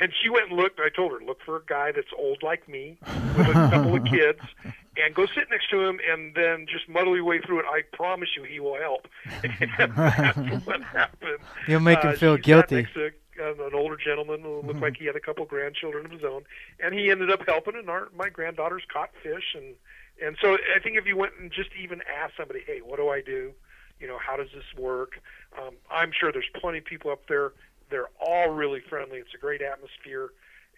And 0.00 0.14
she 0.22 0.30
went 0.30 0.48
and 0.48 0.58
looked. 0.58 0.80
I 0.80 0.88
told 0.88 1.12
her, 1.12 1.18
look 1.22 1.42
for 1.44 1.56
a 1.56 1.64
guy 1.66 1.92
that's 1.92 2.08
old 2.18 2.42
like 2.42 2.66
me, 2.66 2.96
with 3.36 3.48
a 3.48 3.68
couple 3.70 3.96
of 3.96 4.04
kids, 4.06 4.40
and 4.96 5.14
go 5.14 5.26
sit 5.26 5.48
next 5.50 5.68
to 5.70 5.80
him, 5.82 5.98
and 6.10 6.34
then 6.34 6.66
just 6.70 6.88
muddle 6.88 7.14
your 7.16 7.24
way 7.24 7.40
through 7.40 7.60
it. 7.60 7.66
I 7.66 7.82
promise 7.96 8.28
you, 8.36 8.42
he 8.44 8.60
will 8.60 8.76
help. 8.78 9.08
That's 9.78 10.66
what 10.66 10.82
happened. 10.82 11.38
You'll 11.66 11.80
make 11.80 12.02
him 12.02 12.10
Uh, 12.10 12.16
feel 12.16 12.36
guilty. 12.36 12.86
to 12.94 13.10
uh, 13.40 13.54
an 13.66 13.74
older 13.74 13.96
gentleman 13.96 14.42
who 14.42 14.60
looked 14.62 14.80
like 14.80 14.96
he 14.98 15.06
had 15.06 15.16
a 15.16 15.20
couple 15.20 15.44
grandchildren 15.46 16.04
of 16.04 16.12
his 16.12 16.22
own, 16.24 16.44
and 16.80 16.94
he 16.94 17.10
ended 17.10 17.30
up 17.30 17.40
helping. 17.46 17.74
And 17.76 17.88
our 17.88 18.08
my 18.14 18.28
granddaughters 18.28 18.82
caught 18.92 19.10
fish, 19.22 19.54
and 19.54 19.74
and 20.22 20.36
so 20.40 20.54
I 20.76 20.78
think 20.82 20.96
if 20.96 21.06
you 21.06 21.16
went 21.16 21.32
and 21.40 21.50
just 21.50 21.70
even 21.80 22.02
asked 22.22 22.34
somebody, 22.36 22.60
hey, 22.66 22.80
what 22.84 22.98
do 22.98 23.08
I 23.08 23.22
do? 23.22 23.52
You 23.98 24.06
know, 24.08 24.18
how 24.18 24.36
does 24.36 24.48
this 24.54 24.64
work? 24.78 25.12
Um, 25.58 25.74
I'm 25.90 26.12
sure 26.12 26.30
there's 26.32 26.50
plenty 26.54 26.78
of 26.78 26.84
people 26.84 27.10
up 27.10 27.26
there. 27.28 27.52
They're 27.90 28.10
all 28.20 28.50
really 28.50 28.80
friendly. 28.80 29.18
It's 29.18 29.34
a 29.34 29.38
great 29.38 29.62
atmosphere, 29.62 30.32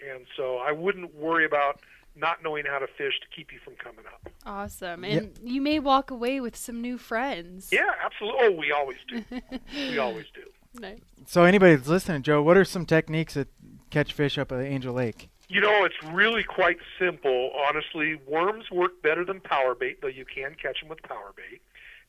and 0.08 0.26
so 0.36 0.58
I 0.58 0.72
wouldn't 0.72 1.14
worry 1.14 1.44
about 1.44 1.80
not 2.16 2.42
knowing 2.42 2.64
how 2.66 2.78
to 2.78 2.86
fish 2.86 3.14
to 3.20 3.26
keep 3.34 3.52
you 3.52 3.58
from 3.64 3.74
coming 3.74 4.04
up. 4.06 4.30
awesome. 4.46 5.04
And 5.04 5.38
you 5.42 5.60
may 5.60 5.78
walk 5.78 6.10
away 6.10 6.40
with 6.40 6.56
some 6.56 6.80
new 6.80 6.98
friends. 6.98 7.70
Yeah, 7.72 7.90
absolutely. 8.04 8.40
Oh, 8.42 8.50
we 8.52 8.72
always 8.72 8.98
do. 9.08 9.24
we 9.74 9.98
always 9.98 10.26
do. 10.34 10.42
Nice. 10.80 11.00
So 11.26 11.44
anybody 11.44 11.76
that's 11.76 11.88
listening, 11.88 12.22
Joe, 12.22 12.42
what 12.42 12.56
are 12.56 12.64
some 12.64 12.86
techniques 12.86 13.34
that 13.34 13.48
catch 13.90 14.12
fish 14.12 14.38
up 14.38 14.52
at 14.52 14.60
Angel 14.60 14.92
Lake? 14.94 15.28
You 15.48 15.60
know, 15.60 15.84
it's 15.84 16.02
really 16.12 16.42
quite 16.42 16.78
simple. 16.98 17.50
Honestly, 17.68 18.18
worms 18.26 18.70
work 18.70 19.02
better 19.02 19.24
than 19.24 19.40
power 19.40 19.74
bait, 19.74 20.00
though 20.00 20.08
you 20.08 20.24
can 20.24 20.54
catch 20.60 20.80
them 20.80 20.88
with 20.88 21.02
power 21.02 21.32
bait, 21.36 21.60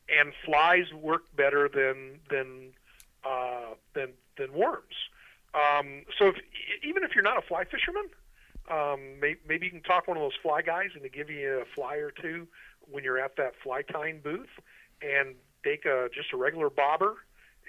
and 0.09 0.33
flies 0.45 0.91
work 0.93 1.23
better 1.35 1.69
than 1.69 2.19
than 2.29 2.71
uh, 3.23 3.75
than 3.93 4.13
than 4.37 4.53
worms. 4.53 4.95
Um, 5.53 6.03
so 6.17 6.29
if, 6.29 6.35
even 6.83 7.03
if 7.03 7.13
you're 7.13 7.23
not 7.23 7.37
a 7.37 7.41
fly 7.41 7.65
fisherman, 7.65 8.09
um, 8.71 9.19
may, 9.19 9.35
maybe 9.47 9.65
you 9.65 9.71
can 9.71 9.81
talk 9.81 10.07
one 10.07 10.17
of 10.17 10.23
those 10.23 10.37
fly 10.41 10.61
guys 10.61 10.89
and 10.93 11.03
to 11.03 11.09
give 11.09 11.29
you 11.29 11.61
a 11.61 11.65
fly 11.75 11.95
or 11.95 12.11
two 12.11 12.47
when 12.89 13.03
you're 13.03 13.19
at 13.19 13.35
that 13.37 13.53
fly 13.63 13.81
tying 13.81 14.19
booth, 14.23 14.49
and 15.01 15.35
take 15.63 15.85
a 15.85 16.09
just 16.13 16.33
a 16.33 16.37
regular 16.37 16.69
bobber 16.69 17.15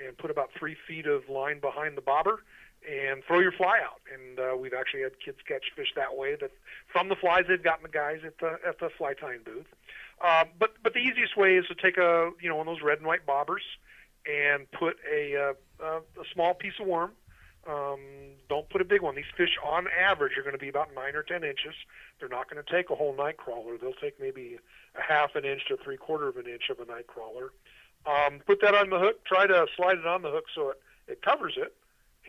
and 0.05 0.17
put 0.19 0.31
about 0.31 0.51
three 0.59 0.77
feet 0.87 1.07
of 1.07 1.29
line 1.29 1.59
behind 1.61 1.97
the 1.97 2.03
bobber 2.03 2.43
and 2.89 3.25
throw 3.25 3.41
your 3.41 3.53
fly 3.53 3.81
out. 3.83 4.01
And 4.13 4.39
uh, 4.39 4.57
we've 4.57 4.75
actually 4.75 5.03
had 5.03 5.19
kids 5.19 5.39
catch 5.47 5.65
fish 5.75 5.93
that 5.97 6.17
way. 6.17 6.37
That 6.41 6.53
from 6.87 7.09
the 7.09 7.17
flies 7.17 7.45
they've 7.49 7.63
gotten 7.63 7.83
the 7.83 7.89
guys 7.89 8.21
at 8.25 8.39
the 8.39 8.59
at 8.67 8.79
the 8.79 8.91
fly 8.97 9.15
tying 9.15 9.41
booth. 9.45 9.67
Um, 10.23 10.49
but 10.59 10.75
but 10.83 10.95
the 10.95 11.01
easiest 11.01 11.37
way 11.37 11.57
is 11.57 11.67
to 11.67 11.75
take 11.75 11.99
a 11.99 12.31
you 12.41 12.49
know 12.49 12.57
one 12.57 12.69
of 12.69 12.75
those 12.75 12.83
red 12.83 12.99
and 12.99 13.07
white 13.07 13.27
bobbers 13.27 13.65
and 14.27 14.71
put 14.71 14.97
a 15.13 15.37
uh, 15.37 15.85
a, 15.85 15.97
a 15.99 16.25
small 16.33 16.55
piece 16.55 16.75
of 16.81 16.87
worm 16.87 17.13
Um, 17.69 18.01
don't 18.49 18.69
put 18.71 18.81
a 18.81 18.85
big 18.85 19.03
one. 19.03 19.17
These 19.17 19.25
fish, 19.37 19.57
on 19.65 19.87
average, 19.89 20.39
are 20.39 20.43
going 20.43 20.55
to 20.55 20.59
be 20.59 20.69
about 20.69 20.95
nine 20.95 21.17
or 21.17 21.23
ten 21.23 21.43
inches. 21.43 21.75
They're 22.21 22.29
not 22.29 22.49
going 22.49 22.63
to 22.63 22.73
take 22.73 22.91
a 22.91 22.95
whole 22.95 23.15
night 23.17 23.37
crawler. 23.37 23.77
They'll 23.77 23.93
take 23.95 24.21
maybe 24.21 24.59
a 24.97 25.03
half 25.03 25.35
an 25.35 25.45
inch 25.45 25.63
to 25.69 25.77
three 25.77 25.97
quarter 25.97 26.29
of 26.29 26.37
an 26.37 26.47
inch 26.47 26.71
of 26.71 26.79
a 26.79 26.91
night 26.91 27.07
crawler. 27.07 27.53
Um, 28.07 28.41
put 28.47 28.61
that 28.63 28.75
on 28.75 28.91
the 28.91 28.99
hook. 28.99 29.25
Try 29.25 29.47
to 29.47 29.67
slide 29.77 29.99
it 29.99 30.07
on 30.07 30.23
the 30.23 30.31
hook 30.31 30.45
so 30.55 30.71
it, 30.71 30.81
it 31.09 31.23
covers 31.23 31.55
it, 31.57 31.75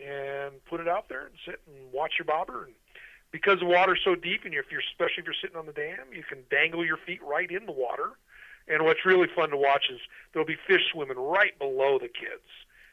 and 0.04 0.64
put 0.66 0.80
it 0.80 0.88
out 0.88 1.08
there 1.08 1.26
and 1.26 1.34
sit 1.46 1.60
and 1.66 1.92
watch 1.92 2.14
your 2.18 2.26
bobber. 2.26 2.64
And 2.64 2.74
because 3.30 3.60
the 3.60 3.66
water's 3.66 4.00
so 4.04 4.14
deep, 4.14 4.44
and 4.44 4.54
if 4.54 4.66
you're 4.72 4.82
especially 4.90 5.20
if 5.22 5.26
you're 5.26 5.34
sitting 5.40 5.56
on 5.56 5.66
the 5.66 5.72
dam, 5.72 6.12
you 6.12 6.24
can 6.24 6.38
dangle 6.50 6.84
your 6.84 6.96
feet 6.96 7.22
right 7.22 7.50
in 7.50 7.66
the 7.66 7.72
water. 7.72 8.12
And 8.66 8.84
what's 8.84 9.06
really 9.06 9.28
fun 9.34 9.50
to 9.50 9.56
watch 9.56 9.86
is 9.90 10.00
there'll 10.32 10.46
be 10.46 10.58
fish 10.66 10.82
swimming 10.92 11.16
right 11.16 11.58
below 11.58 11.98
the 11.98 12.08
kids, 12.08 12.44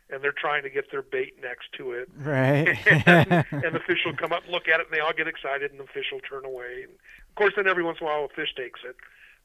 and 0.09 0.23
they're 0.23 0.31
trying 0.37 0.63
to 0.63 0.69
get 0.69 0.91
their 0.91 1.01
bait 1.01 1.33
next 1.41 1.71
to 1.77 1.91
it. 1.91 2.09
Right. 2.19 2.77
and, 3.07 3.45
and 3.51 3.75
the 3.75 3.81
fish 3.85 3.99
will 4.05 4.15
come 4.17 4.31
up 4.31 4.43
and 4.43 4.51
look 4.51 4.67
at 4.67 4.79
it, 4.79 4.87
and 4.87 4.95
they 4.95 4.99
all 4.99 5.13
get 5.13 5.27
excited, 5.27 5.71
and 5.71 5.79
the 5.79 5.87
fish 5.87 6.05
will 6.11 6.19
turn 6.21 6.45
away. 6.45 6.83
And 6.83 6.91
of 6.93 7.35
course, 7.35 7.53
then 7.55 7.67
every 7.67 7.83
once 7.83 7.97
in 8.01 8.07
a 8.07 8.09
while, 8.09 8.25
a 8.25 8.29
fish 8.29 8.53
takes 8.55 8.79
it. 8.87 8.95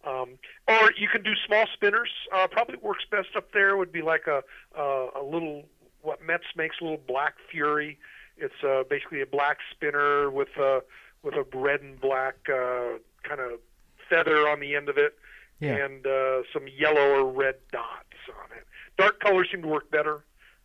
Um, 0.06 0.38
or 0.66 0.92
you 0.96 1.08
can 1.08 1.22
do 1.22 1.32
small 1.46 1.66
spinners. 1.74 2.10
Uh, 2.34 2.46
probably 2.46 2.76
works 2.80 3.04
best 3.10 3.28
up 3.36 3.52
there 3.52 3.76
would 3.76 3.92
be 3.92 4.00
like 4.00 4.26
a 4.26 4.42
uh, 4.78 5.08
a 5.14 5.22
little 5.22 5.64
what 6.00 6.20
Mepps 6.26 6.56
makes 6.56 6.76
a 6.80 6.84
little 6.84 7.00
black 7.06 7.34
fury. 7.50 7.98
It's 8.38 8.54
uh, 8.66 8.84
basically 8.88 9.20
a 9.20 9.26
black 9.26 9.58
spinner 9.70 10.30
with 10.30 10.48
a 10.58 10.82
with 11.22 11.34
a 11.34 11.44
red 11.54 11.82
and 11.82 12.00
black 12.00 12.36
uh, 12.48 12.96
kind 13.24 13.40
of 13.40 13.60
feather 14.08 14.48
on 14.48 14.60
the 14.60 14.74
end 14.74 14.88
of 14.88 14.96
it, 14.96 15.18
Yeah. 15.60 15.84
and 15.84 16.06
uh, 16.06 16.42
some 16.52 16.64
yellow 16.66 17.20
or 17.20 17.30
red 17.30 17.56
dots 17.70 18.16
on 18.28 18.56
it. 18.56 18.66
Dark 18.96 19.20
colors 19.20 19.48
seem 19.52 19.60
to 19.60 19.68
work 19.68 19.90
better. 19.90 20.24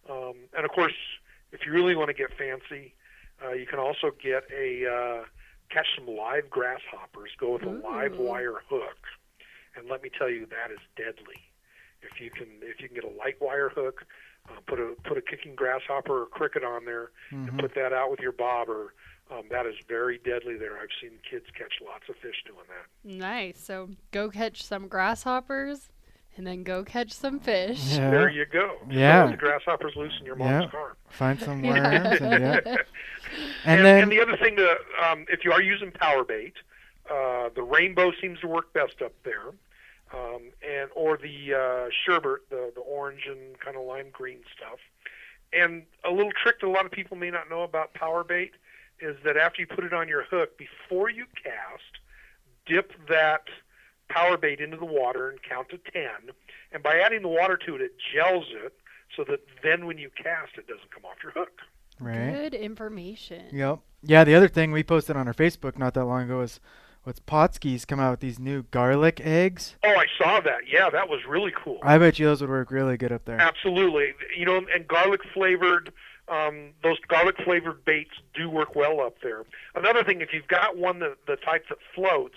Um, 0.09 0.33
and 0.55 0.65
of 0.65 0.71
course, 0.71 0.93
if 1.51 1.65
you 1.65 1.71
really 1.71 1.95
want 1.95 2.09
to 2.09 2.13
get 2.13 2.29
fancy, 2.37 2.93
uh, 3.43 3.51
you 3.51 3.65
can 3.65 3.79
also 3.79 4.11
get 4.21 4.43
a 4.55 4.85
uh, 4.85 5.23
catch 5.69 5.87
some 5.97 6.07
live 6.07 6.49
grasshoppers. 6.49 7.31
Go 7.39 7.53
with 7.53 7.63
a 7.63 7.69
light 7.69 8.17
wire 8.19 8.61
hook, 8.69 8.97
and 9.75 9.89
let 9.89 10.03
me 10.03 10.09
tell 10.17 10.29
you, 10.29 10.45
that 10.47 10.71
is 10.71 10.79
deadly. 10.95 11.41
If 12.01 12.21
you 12.21 12.29
can, 12.29 12.47
if 12.61 12.79
you 12.81 12.87
can 12.87 12.95
get 12.95 13.03
a 13.03 13.15
light 13.17 13.41
wire 13.41 13.69
hook, 13.69 14.05
uh, 14.49 14.59
put 14.67 14.79
a 14.79 14.93
put 15.03 15.17
a 15.17 15.21
kicking 15.21 15.55
grasshopper 15.55 16.23
or 16.23 16.25
cricket 16.27 16.63
on 16.63 16.85
there, 16.85 17.11
and 17.31 17.49
Mhm. 17.49 17.59
put 17.59 17.73
that 17.75 17.93
out 17.93 18.11
with 18.11 18.19
your 18.19 18.31
bobber. 18.31 18.93
Um, 19.31 19.47
that 19.49 19.65
is 19.65 19.75
very 19.87 20.19
deadly. 20.19 20.55
There, 20.55 20.77
I've 20.77 20.93
seen 21.01 21.19
kids 21.27 21.49
catch 21.57 21.81
lots 21.81 22.07
of 22.09 22.15
fish 22.17 22.43
doing 22.45 22.65
that. 22.67 22.85
Nice. 23.03 23.57
So 23.59 23.89
go 24.11 24.29
catch 24.29 24.63
some 24.63 24.87
grasshoppers 24.87 25.89
and 26.37 26.45
then 26.45 26.63
go 26.63 26.83
catch 26.83 27.11
some 27.13 27.39
fish. 27.39 27.79
Yeah. 27.97 28.09
There 28.11 28.29
you 28.29 28.45
go. 28.45 28.75
Yeah. 28.89 29.27
The 29.27 29.37
grasshoppers 29.37 29.95
loose 29.95 30.13
in 30.19 30.25
your 30.25 30.35
mom's 30.35 30.65
Yeah. 30.65 30.69
car. 30.69 30.95
Find 31.09 31.39
some 31.39 31.63
Yeah. 31.63 32.03
worms. 32.09 32.21
and, 32.21 32.43
yeah. 32.43 32.59
And, 33.65 33.79
And 33.79 33.85
then 33.85 34.03
and 34.03 34.11
the 34.11 34.21
other 34.21 34.37
thing 34.37 34.55
to, 34.57 34.77
um, 35.03 35.25
if 35.29 35.43
you 35.43 35.51
are 35.51 35.61
using 35.61 35.91
power 35.91 36.23
bait, 36.23 36.53
uh, 37.09 37.49
the 37.55 37.63
rainbow 37.63 38.11
seems 38.21 38.39
to 38.41 38.47
work 38.47 38.71
best 38.73 39.01
up 39.03 39.13
there, 39.23 39.47
um, 40.13 40.51
and 40.67 40.89
or 40.95 41.17
the 41.17 41.53
uh, 41.53 41.89
sherbet, 42.05 42.49
the 42.49 42.71
the 42.75 42.81
orange 42.81 43.25
and 43.27 43.59
kind 43.59 43.75
of 43.77 43.83
lime 43.83 44.09
green 44.11 44.39
stuff. 44.55 44.79
And 45.53 45.83
a 46.03 46.11
little 46.11 46.31
trick 46.31 46.59
that 46.61 46.67
a 46.67 46.69
lot 46.69 46.85
of 46.85 46.91
people 46.91 47.17
may 47.17 47.29
not 47.31 47.49
know 47.49 47.63
about 47.63 47.93
power 47.93 48.23
bait 48.23 48.51
is 48.99 49.15
that 49.25 49.37
after 49.37 49.61
you 49.61 49.67
put 49.67 49.83
it 49.83 49.93
on 49.93 50.07
your 50.07 50.23
hook, 50.23 50.57
before 50.57 51.09
you 51.09 51.25
cast, 51.43 51.99
dip 52.65 52.93
that 53.09 53.43
power 54.09 54.37
bait 54.37 54.59
into 54.59 54.77
the 54.77 54.85
water 54.85 55.29
and 55.29 55.39
count 55.43 55.69
to 55.69 55.77
ten. 55.91 56.33
And 56.71 56.83
by 56.83 56.99
adding 56.99 57.21
the 57.21 57.27
water 57.27 57.57
to 57.65 57.75
it, 57.75 57.81
it 57.81 57.93
gels 58.13 58.45
it 58.51 58.73
so 59.15 59.23
that 59.29 59.39
then 59.63 59.85
when 59.85 59.97
you 59.97 60.09
cast, 60.21 60.57
it 60.57 60.67
doesn't 60.67 60.91
come 60.91 61.05
off 61.05 61.17
your 61.23 61.31
hook. 61.31 61.59
right. 61.99 62.31
Good 62.31 62.53
information. 62.53 63.45
Yep. 63.51 63.79
Yeah. 64.03 64.23
The 64.23 64.35
other 64.35 64.47
thing 64.47 64.71
we 64.71 64.83
posted 64.83 65.15
on 65.15 65.27
our 65.27 65.33
Facebook 65.33 65.77
not 65.77 65.93
that 65.93 66.05
long 66.05 66.23
ago 66.23 66.39
was 66.39 66.59
what's 67.03 67.19
Pautzke's 67.19 67.85
come 67.85 67.99
out 67.99 68.11
with 68.11 68.19
these 68.19 68.39
new 68.39 68.63
garlic 68.63 69.21
eggs. 69.21 69.75
Oh, 69.83 69.95
I 69.95 70.05
saw 70.21 70.41
that. 70.41 70.61
Yeah, 70.71 70.89
that 70.89 71.07
was 71.07 71.21
really 71.27 71.53
cool. 71.55 71.79
I 71.83 71.97
bet 71.97 72.19
you 72.19 72.25
those 72.25 72.41
would 72.41 72.49
work 72.49 72.71
really 72.71 72.97
good 72.97 73.11
up 73.11 73.25
there. 73.25 73.39
Absolutely. 73.39 74.13
You 74.37 74.45
know, 74.45 74.57
and 74.57 74.87
garlic 74.87 75.21
flavored, 75.33 75.93
um, 76.27 76.71
those 76.83 76.97
garlic 77.07 77.35
flavored 77.43 77.85
baits 77.85 78.11
do 78.33 78.49
work 78.49 78.75
well 78.75 78.99
up 78.99 79.21
there. 79.21 79.43
Another 79.75 80.03
thing, 80.03 80.21
if 80.21 80.33
you've 80.33 80.47
got 80.47 80.77
one 80.77 80.99
that 80.99 81.17
the 81.27 81.35
type 81.37 81.65
that 81.69 81.77
floats, 81.93 82.35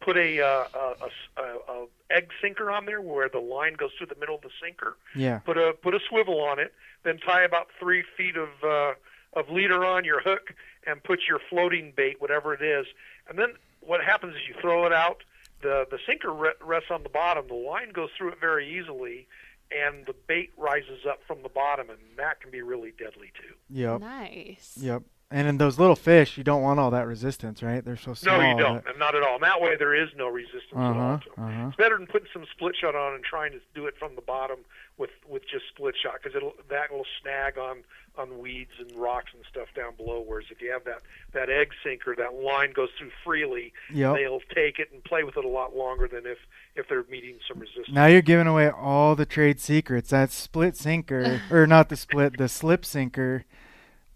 put 0.00 0.16
a, 0.16 0.40
uh, 0.40 0.64
a, 0.74 0.78
a 0.78 1.06
s- 1.06 1.28
a- 1.36 1.72
a 1.72 1.86
egg 2.10 2.28
sinker 2.42 2.70
on 2.70 2.86
there 2.86 3.00
where 3.00 3.28
the 3.28 3.38
line 3.38 3.74
goes 3.74 3.90
through 3.96 4.08
the 4.08 4.16
middle 4.18 4.34
of 4.36 4.42
the 4.42 4.50
sinker. 4.62 4.96
Yeah. 5.14 5.38
Put 5.40 5.56
a 5.58 5.72
put 5.82 5.94
a 5.94 6.00
swivel 6.08 6.40
on 6.40 6.58
it, 6.58 6.72
then 7.04 7.18
tie 7.18 7.42
about 7.42 7.68
three 7.78 8.02
feet 8.16 8.36
of 8.36 8.48
uh, 8.64 8.94
of 9.34 9.48
leader 9.50 9.84
on 9.84 10.04
your 10.04 10.20
hook, 10.20 10.52
and 10.86 11.02
put 11.02 11.20
your 11.28 11.38
floating 11.48 11.92
bait, 11.96 12.20
whatever 12.20 12.52
it 12.54 12.62
is. 12.62 12.86
And 13.28 13.38
then 13.38 13.54
what 13.80 14.02
happens 14.02 14.34
is 14.34 14.40
you 14.48 14.54
throw 14.60 14.86
it 14.86 14.92
out. 14.92 15.22
The 15.62 15.86
the 15.90 15.98
sinker 16.06 16.32
re- 16.32 16.52
rests 16.62 16.90
on 16.90 17.02
the 17.02 17.08
bottom. 17.10 17.46
The 17.48 17.54
line 17.54 17.90
goes 17.92 18.08
through 18.16 18.30
it 18.30 18.40
very 18.40 18.66
easily, 18.78 19.26
and 19.70 20.06
the 20.06 20.14
bait 20.26 20.50
rises 20.56 21.00
up 21.08 21.20
from 21.26 21.42
the 21.42 21.48
bottom, 21.50 21.90
and 21.90 21.98
that 22.16 22.40
can 22.40 22.50
be 22.50 22.62
really 22.62 22.92
deadly 22.98 23.30
too. 23.40 23.54
Yep. 23.68 24.00
Nice. 24.00 24.78
Yep. 24.80 25.02
And 25.32 25.46
in 25.46 25.58
those 25.58 25.78
little 25.78 25.94
fish, 25.94 26.36
you 26.36 26.42
don't 26.42 26.60
want 26.60 26.80
all 26.80 26.90
that 26.90 27.06
resistance, 27.06 27.62
right? 27.62 27.84
They're 27.84 27.96
so 27.96 28.14
small. 28.14 28.38
No, 28.38 28.50
you 28.50 28.58
don't, 28.58 28.84
that- 28.84 28.90
and 28.90 28.98
not 28.98 29.14
at 29.14 29.22
all. 29.22 29.34
And 29.34 29.44
that 29.44 29.60
way, 29.60 29.76
there 29.76 29.94
is 29.94 30.08
no 30.16 30.26
resistance 30.28 30.64
at 30.74 30.78
all. 30.78 30.90
Uh-huh. 31.14 31.42
Uh-huh. 31.44 31.68
It's 31.68 31.76
better 31.76 31.96
than 31.96 32.08
putting 32.08 32.26
some 32.32 32.44
split 32.50 32.74
shot 32.80 32.96
on 32.96 33.14
and 33.14 33.22
trying 33.22 33.52
to 33.52 33.60
do 33.74 33.86
it 33.86 33.94
from 33.96 34.16
the 34.16 34.22
bottom 34.22 34.58
with 34.98 35.10
with 35.28 35.42
just 35.48 35.64
split 35.68 35.94
shot 36.00 36.14
because 36.22 36.36
it'll 36.36 36.54
that 36.68 36.92
will 36.92 37.06
snag 37.22 37.56
on 37.58 37.78
on 38.18 38.38
weeds 38.40 38.72
and 38.80 38.90
rocks 38.98 39.30
and 39.32 39.44
stuff 39.48 39.68
down 39.74 39.94
below. 39.96 40.22
Whereas 40.26 40.46
if 40.50 40.60
you 40.60 40.72
have 40.72 40.84
that 40.84 41.02
that 41.32 41.48
egg 41.48 41.70
sinker, 41.84 42.14
that 42.16 42.34
line 42.34 42.72
goes 42.72 42.88
through 42.98 43.10
freely. 43.24 43.72
Yep. 43.94 44.16
They'll 44.16 44.40
take 44.52 44.78
it 44.80 44.90
and 44.92 45.02
play 45.04 45.22
with 45.22 45.36
it 45.36 45.44
a 45.44 45.48
lot 45.48 45.76
longer 45.76 46.08
than 46.08 46.26
if 46.26 46.38
if 46.74 46.88
they're 46.88 47.04
meeting 47.08 47.36
some 47.46 47.60
resistance. 47.60 47.88
Now 47.92 48.06
you're 48.06 48.20
giving 48.20 48.48
away 48.48 48.68
all 48.68 49.14
the 49.14 49.26
trade 49.26 49.60
secrets. 49.60 50.10
That 50.10 50.32
split 50.32 50.76
sinker, 50.76 51.40
or 51.52 51.66
not 51.68 51.88
the 51.88 51.96
split, 51.96 52.36
the 52.36 52.48
slip 52.48 52.84
sinker, 52.84 53.44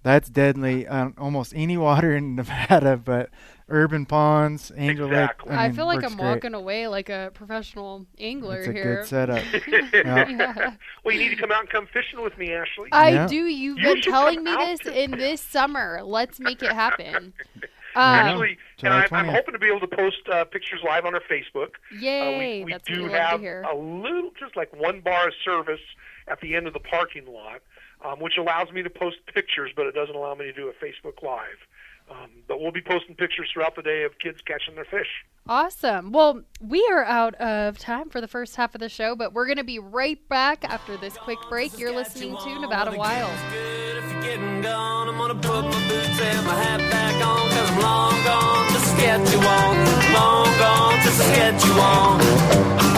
that's 0.05 0.29
deadly 0.29 0.87
on 0.87 1.15
almost 1.19 1.53
any 1.57 1.77
water 1.77 2.15
in 2.15 2.37
Nevada, 2.37 2.97
but 2.97 3.31
urban 3.69 4.05
ponds, 4.07 4.71
Angel 4.77 5.07
Exactly. 5.09 5.51
Lake. 5.51 5.59
I, 5.59 5.67
mean, 5.69 5.77
feel 5.77 5.87
like 5.87 6.05
I'm 6.05 6.17
great. 6.17 6.29
walking 6.29 6.55
away 6.55 6.87
like 6.87 7.09
a 7.09 7.31
professional 7.35 8.07
angler 8.19 8.59
It's 8.59 8.69
a 8.69 8.73
here. 8.73 8.97
good 8.97 9.07
setup. 9.07 9.43
Yeah. 9.95 10.75
well, 11.03 11.15
you 11.15 11.21
need 11.21 11.31
to 11.31 11.37
come 11.37 11.51
out 11.51 11.61
and 11.61 11.71
come 11.71 11.87
fishing 11.93 12.23
with 12.23 12.37
me, 12.39 12.53
Ashley. 12.53 12.91
I 12.93 13.11
Yeah. 13.11 13.27
do. 13.27 13.47
You've 13.47 13.79
You 13.79 13.95
been 13.95 14.03
telling 14.03 14.45
me 14.45 14.55
this 14.55 14.81
in 14.87 15.13
this 15.13 15.41
summer. 15.41 16.01
Let's 16.05 16.39
make 16.39 16.63
it 16.63 16.73
happen. 16.73 17.33
Um, 17.97 18.03
Actually, 18.03 18.49
and 18.49 18.59
July 18.79 19.07
I, 19.11 19.17
I'm 19.17 19.29
hoping 19.29 19.53
to 19.53 19.59
be 19.59 19.69
able 19.69 19.81
to 19.81 19.87
post 19.87 20.29
uh, 20.33 20.45
pictures 20.45 20.81
live 20.85 21.05
on 21.05 21.15
our 21.15 21.23
Facebook. 21.31 21.75
Uh, 21.93 21.99
yay! 22.01 22.59
we 22.59 22.65
we 22.65 22.73
That's 22.73 22.89
what 22.89 22.97
do 22.97 23.05
we 23.05 23.09
love 23.11 23.41
have 23.41 23.43
a 23.43 23.77
little, 23.77 24.31
just 24.39 24.57
like 24.57 24.75
one 24.75 25.01
bar 25.01 25.29
of 25.29 25.35
service 25.45 25.81
at 26.27 26.41
the 26.41 26.57
end 26.57 26.67
of 26.67 26.73
the 26.73 26.81
parking 26.81 27.27
lot, 27.27 27.61
um, 28.05 28.21
which 28.21 28.37
allows 28.37 28.73
me 28.73 28.83
to 28.83 28.91
post 28.91 29.19
pictures, 29.33 29.71
but 29.77 29.87
it 29.87 29.95
doesn't 29.95 30.15
allow 30.15 30.35
me 30.35 30.45
to 30.45 30.53
do 30.53 30.69
a 30.69 30.73
Facebook 30.85 31.23
Live. 31.23 31.59
Um, 32.11 32.31
but 32.47 32.61
we'll 32.61 32.73
be 32.73 32.83
posting 32.83 33.15
pictures 33.15 33.49
throughout 33.53 33.77
the 33.77 33.83
day 33.83 34.05
of 34.05 34.19
kids 34.19 34.39
catching 34.47 34.75
their 34.75 34.85
fish. 34.85 35.09
Awesome. 35.47 36.13
Well, 36.13 36.43
we 36.61 36.87
are 36.91 37.05
out 37.05 37.35
of 37.37 37.79
time 37.79 38.09
for 38.11 38.21
the 38.21 38.29
first 38.29 38.57
half 38.57 38.75
of 38.75 38.81
the 38.81 38.89
show, 38.89 39.15
but 39.17 39.33
we're 39.33 39.47
going 39.47 39.59
to 39.59 39.65
be 39.65 39.79
right 39.79 40.27
back 40.29 40.65
after 40.65 40.97
this 40.97 41.17
quick 41.17 41.39
break. 41.49 41.79
You're 41.79 41.95
listening 41.95 42.37
to 42.37 42.61
Nevada 42.61 42.97
Wild. 42.97 43.31
Good 43.51 43.97
if 43.99 44.13
you're 44.13 44.23
getting 44.23 44.63
gone. 44.63 45.09
I'm 45.09 45.19
gonna 45.19 45.35
put 45.35 45.65
my 45.65 45.89
boots 45.89 46.21
and 46.21 46.47
my 46.47 46.55
hat 46.55 46.81
back 46.91 47.15
on. 47.27 47.81
Long 47.81 48.25
gone 48.25 48.67
to 48.73 48.79
Saskatchewan. 48.79 50.15
Long 50.15 50.59
gone 50.59 50.99
to 51.03 51.11
Saskatchewan. 51.11 52.94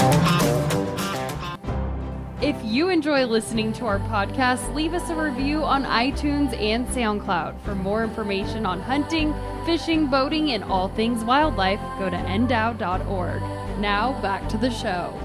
If 2.43 2.55
you 2.63 2.91
enjoy 2.91 3.25
listening 3.25 3.73
to 3.75 3.87
our 3.87 3.99
podcast, 3.99 4.75
leave 4.75 4.93
us 4.93 5.09
a 5.09 5.15
review 5.15 5.65
on 5.65 5.85
iTunes 5.85 6.55
and 6.61 6.87
SoundCloud. 6.89 7.59
For 7.63 7.75
more 7.75 8.05
information 8.05 8.67
on 8.67 8.79
hunting, 8.79 9.35
fishing, 9.65 10.09
boating, 10.09 10.51
and 10.53 10.63
all 10.63 10.91
things 10.91 11.25
wildlife, 11.25 11.81
go 11.99 12.11
to 12.11 12.17
ndow.org. 12.17 13.41
Now, 13.81 14.21
back 14.21 14.51
to 14.51 14.59
the 14.59 14.71
show. 14.71 15.19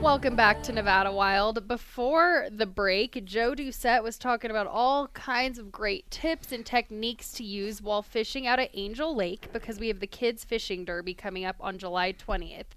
Welcome 0.00 0.34
back 0.34 0.60
to 0.64 0.72
Nevada 0.72 1.12
Wild. 1.12 1.68
Before 1.68 2.48
the 2.50 2.66
break, 2.66 3.24
Joe 3.24 3.54
Doucette 3.54 4.02
was 4.02 4.18
talking 4.18 4.50
about 4.50 4.66
all 4.66 5.06
kinds 5.08 5.60
of 5.60 5.70
great 5.70 6.10
tips 6.10 6.50
and 6.50 6.66
techniques 6.66 7.30
to 7.34 7.44
use 7.44 7.80
while 7.80 8.02
fishing 8.02 8.48
out 8.48 8.58
at 8.58 8.70
Angel 8.74 9.14
Lake 9.14 9.52
because 9.52 9.78
we 9.78 9.86
have 9.86 10.00
the 10.00 10.08
Kids 10.08 10.42
Fishing 10.42 10.84
Derby 10.84 11.14
coming 11.14 11.44
up 11.44 11.56
on 11.60 11.78
July 11.78 12.12
20th. 12.12 12.74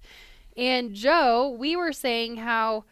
And 0.57 0.93
Joe, 0.93 1.55
we 1.57 1.75
were 1.75 1.93
saying 1.93 2.37
how 2.37 2.85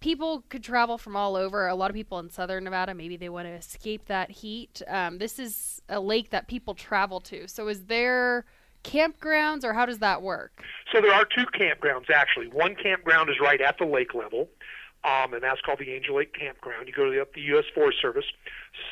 people 0.00 0.44
could 0.48 0.62
travel 0.62 0.96
from 0.96 1.16
all 1.16 1.36
over. 1.36 1.66
A 1.66 1.74
lot 1.74 1.90
of 1.90 1.94
people 1.94 2.18
in 2.18 2.30
southern 2.30 2.64
Nevada, 2.64 2.94
maybe 2.94 3.16
they 3.16 3.28
want 3.28 3.46
to 3.46 3.52
escape 3.52 4.06
that 4.06 4.30
heat. 4.30 4.80
Um, 4.88 5.18
this 5.18 5.38
is 5.38 5.82
a 5.88 6.00
lake 6.00 6.30
that 6.30 6.48
people 6.48 6.74
travel 6.74 7.20
to. 7.22 7.46
So, 7.48 7.68
is 7.68 7.84
there 7.84 8.44
campgrounds 8.84 9.62
or 9.64 9.74
how 9.74 9.84
does 9.84 9.98
that 9.98 10.22
work? 10.22 10.62
So 10.92 11.02
there 11.02 11.12
are 11.12 11.26
two 11.26 11.44
campgrounds 11.46 12.08
actually. 12.08 12.48
One 12.48 12.74
campground 12.74 13.28
is 13.28 13.36
right 13.40 13.60
at 13.60 13.76
the 13.78 13.84
lake 13.84 14.14
level. 14.14 14.48
um, 15.04 15.32
and 15.32 15.42
that's 15.42 15.60
called 15.62 15.78
the 15.78 15.92
Angel 15.92 16.16
Lake 16.16 16.34
Campground. 16.34 16.86
You 16.86 16.92
go 16.94 17.04
to 17.04 17.10
the, 17.10 17.26
the 17.34 17.40
U.S. 17.52 17.64
Forest 17.74 18.00
Service. 18.02 18.26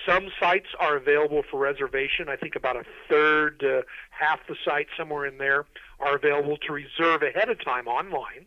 Some 0.06 0.28
sites 0.40 0.68
are 0.80 0.96
available 0.96 1.42
for 1.50 1.58
reservation. 1.60 2.28
I 2.28 2.36
think 2.36 2.56
about 2.56 2.76
a 2.76 2.84
third, 3.08 3.62
uh, 3.62 3.82
half 4.10 4.40
the 4.48 4.56
sites, 4.64 4.90
somewhere 4.96 5.26
in 5.26 5.36
there, 5.38 5.66
are 6.00 6.16
available 6.16 6.56
to 6.58 6.72
reserve 6.72 7.22
ahead 7.22 7.48
of 7.48 7.62
time 7.64 7.88
online. 7.88 8.46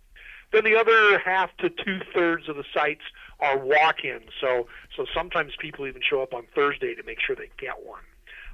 Then 0.51 0.63
the 0.63 0.75
other 0.75 1.17
half 1.19 1.55
to 1.57 1.69
two 1.69 1.99
thirds 2.13 2.49
of 2.49 2.57
the 2.57 2.65
sites 2.73 3.03
are 3.39 3.57
walk-ins. 3.57 4.29
So 4.39 4.67
so 4.95 5.05
sometimes 5.13 5.53
people 5.59 5.87
even 5.87 6.01
show 6.07 6.21
up 6.21 6.33
on 6.33 6.45
Thursday 6.53 6.93
to 6.95 7.03
make 7.03 7.19
sure 7.19 7.35
they 7.35 7.49
get 7.57 7.85
one. 7.85 8.03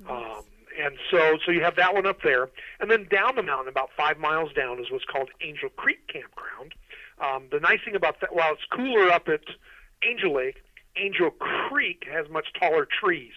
Um, 0.08 0.44
and 0.80 0.96
so 1.10 1.38
so 1.44 1.52
you 1.52 1.62
have 1.64 1.76
that 1.76 1.94
one 1.94 2.06
up 2.06 2.22
there, 2.22 2.50
and 2.80 2.90
then 2.92 3.08
down 3.10 3.36
the 3.36 3.44
mountain, 3.44 3.68
about 3.68 3.90
five 3.98 4.20
miles 4.20 4.54
down, 4.54 4.80
is 4.80 4.92
what's 4.92 5.06
called 5.06 5.30
Angel 5.42 5.70
Creek 5.70 6.08
Campground. 6.08 6.74
Um, 7.20 7.48
the 7.52 7.60
nice 7.60 7.80
thing 7.84 7.96
about 7.96 8.22
that, 8.22 8.36
while 8.36 8.54
it's 8.54 8.66
cooler 8.72 9.10
up 9.12 9.28
at 9.28 9.42
Angel 10.08 10.34
Lake, 10.36 10.64
Angel 10.96 11.32
Creek 11.32 12.06
has 12.12 12.30
much 12.30 12.48
taller 12.60 12.86
trees. 12.86 13.34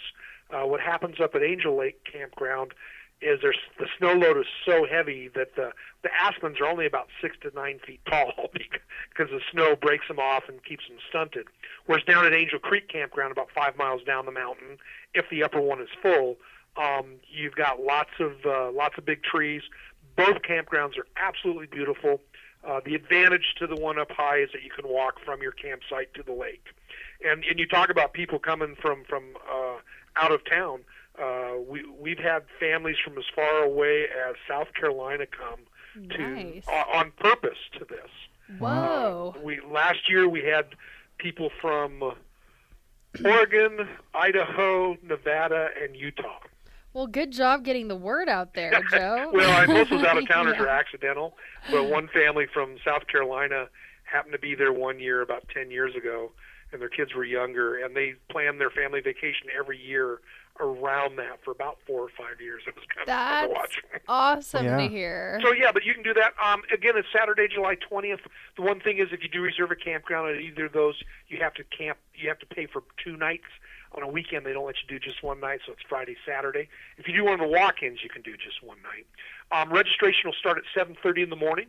Uh, 0.50 0.67
what 0.67 0.81
happens 0.81 1.21
up 1.21 1.35
at 1.35 1.43
Angel 1.43 1.76
Lake 1.76 2.05
Campground 2.05 2.75
is 3.23 3.41
there's 3.43 3.59
the 3.79 3.87
snow 3.99 4.15
load 4.15 4.39
is 4.39 4.47
so 4.65 4.87
heavy 4.91 5.29
that 5.35 5.55
the 5.57 5.73
the 6.03 6.09
aspens 6.15 6.59
are 6.61 6.67
only 6.67 6.87
about 6.87 7.09
six 7.21 7.37
to 7.43 7.50
nine 7.55 7.79
feet 7.87 8.00
tall 8.09 8.33
because 8.53 9.31
the 9.31 9.41
snow 9.53 9.77
breaks 9.77 10.09
them 10.09 10.19
off 10.19 10.45
and 10.49 10.65
keeps 10.65 10.89
them 10.89 10.97
stunted. 11.09 11.47
Whereas 11.87 12.05
down 12.05 12.25
at 12.25 12.33
Angel 12.33 12.59
Creek 12.59 12.89
Campground, 12.89 13.33
about 13.33 13.49
five 13.55 13.77
miles 13.77 14.03
down 14.05 14.25
the 14.25 14.33
mountain, 14.33 14.79
if 15.15 15.27
the 15.31 15.43
upper 15.43 15.61
one 15.61 15.81
is 15.81 15.89
full, 16.00 16.37
um, 16.77 17.17
you've 17.29 17.55
got 17.55 17.81
lots 17.81 18.11
of 18.19 18.33
uh, 18.47 18.71
lots 18.73 18.97
of 18.97 19.05
big 19.05 19.23
trees. 19.23 19.62
Both 20.17 20.43
campgrounds 20.43 20.99
are 20.99 21.07
absolutely 21.17 21.67
beautiful. 21.67 22.21
Uh, 22.67 22.81
the 22.85 22.95
advantage 22.95 23.55
to 23.59 23.67
the 23.67 23.77
one 23.77 23.99
up 23.99 24.11
high 24.11 24.39
is 24.39 24.50
that 24.53 24.62
you 24.62 24.71
can 24.71 24.87
walk 24.89 25.19
from 25.25 25.41
your 25.41 25.53
campsite 25.53 26.12
to 26.15 26.23
the 26.23 26.33
lake. 26.33 26.65
And 27.25 27.45
and 27.45 27.59
you 27.59 27.67
talk 27.67 27.91
about 27.91 28.12
people 28.12 28.39
coming 28.39 28.77
from 28.81 29.05
from 29.05 29.25
uh, 29.50 29.77
out 30.17 30.33
of 30.33 30.45
town. 30.45 30.81
Uh, 31.19 31.52
we 31.69 31.85
we've 31.99 32.19
had 32.19 32.43
families 32.59 32.97
from 33.05 33.19
as 33.19 33.25
far 33.35 33.62
away 33.64 34.05
as 34.29 34.37
South 34.49 34.69
Carolina 34.79 35.25
come 35.26 35.61
Nice. 35.97 36.64
to 36.64 36.73
uh, 36.73 36.85
on 36.99 37.12
purpose 37.19 37.59
to 37.79 37.85
this. 37.85 38.11
Whoa. 38.59 39.35
Uh, 39.37 39.40
we 39.40 39.61
last 39.61 40.09
year 40.09 40.29
we 40.29 40.43
had 40.45 40.67
people 41.19 41.50
from 41.61 42.14
Oregon, 43.25 43.88
Idaho, 44.14 44.97
Nevada, 45.02 45.69
and 45.83 45.97
Utah. 45.97 46.38
Well, 46.93 47.07
good 47.07 47.33
job 47.33 47.64
getting 47.64 47.88
the 47.88 47.97
word 47.97 48.29
out 48.29 48.55
there, 48.55 48.73
Joe. 48.90 49.31
well, 49.33 49.50
I, 49.61 49.67
most 49.67 49.93
of 49.93 49.99
those 50.00 50.07
out 50.07 50.19
of 50.19 50.29
towners 50.29 50.57
Yeah. 50.59 50.64
are 50.64 50.69
accidental, 50.69 51.37
but 51.71 51.85
one 51.88 52.09
family 52.09 52.47
from 52.52 52.76
South 52.85 53.07
Carolina 53.07 53.67
happened 54.05 54.33
to 54.33 54.38
be 54.40 54.55
there 54.55 54.73
one 54.73 54.99
year 54.99 55.21
about 55.23 55.45
10 55.55 55.71
years 55.71 55.95
ago, 55.95 56.33
and 56.73 56.81
their 56.81 56.88
kids 56.88 57.14
were 57.14 57.25
younger, 57.25 57.76
and 57.85 57.95
they 57.95 58.14
planned 58.31 58.61
their 58.61 58.71
family 58.71 59.00
vacation 59.00 59.47
every 59.57 59.79
year 59.79 60.21
around 60.61 61.17
that 61.17 61.43
for 61.45 61.50
about 61.50 61.79
four 61.87 62.00
or 62.02 62.09
five 62.09 62.40
years. 62.40 62.62
It 62.67 62.75
was 62.76 62.85
kind 62.95 63.09
of 63.09 63.14
fun 63.14 63.49
to 63.49 63.55
That's 63.55 63.61
watch. 63.61 64.02
awesome 64.09 64.64
Yeah. 64.67 64.76
to 64.76 64.88
hear. 64.88 65.40
So 65.43 65.52
yeah, 65.52 65.73
but 65.73 65.85
you 65.85 65.95
can 65.95 66.02
do 66.02 66.14
that. 66.14 66.35
Um, 66.43 66.62
again, 66.73 66.97
it's 66.97 67.09
Saturday, 67.12 67.49
July 67.49 67.76
twentieth. 67.76 68.21
The 68.57 68.62
one 68.62 68.81
thing 68.81 68.99
is, 68.99 69.09
if 69.12 69.23
you 69.23 69.29
do 69.29 69.40
reserve 69.40 69.71
a 69.71 69.76
campground 69.76 70.35
at 70.35 70.40
either 70.40 70.67
of 70.67 70.73
those, 70.73 71.02
you 71.29 71.38
have 71.40 71.55
to 71.55 71.64
camp. 71.64 71.99
You 72.14 72.29
have 72.29 72.38
to 72.40 72.47
pay 72.47 72.67
for 72.67 72.83
two 73.02 73.17
nights. 73.17 73.47
On 73.93 74.05
a 74.05 74.09
weekend, 74.09 74.47
they 74.47 74.52
don't 74.52 74.67
let 74.67 74.76
you 74.81 74.87
do 74.88 75.00
just 75.05 75.21
one 75.25 75.40
night, 75.40 75.62
so 75.67 75.73
it's 75.73 75.83
Friday, 75.88 76.17
Saturday. 76.25 76.69
If 76.97 77.09
you 77.09 77.14
do 77.14 77.25
one 77.25 77.33
of 77.35 77.40
the 77.40 77.49
walk-ins, 77.49 78.05
you 78.05 78.09
can 78.09 78.23
do 78.23 78.37
just 78.37 78.62
one 78.62 78.79
night. 78.83 79.05
Um, 79.50 79.73
registration 79.73 80.23
will 80.26 80.33
start 80.35 80.59
at 80.59 80.64
seven 80.73 80.97
thirty 81.02 81.23
in 81.23 81.31
the 81.31 81.35
morning, 81.37 81.67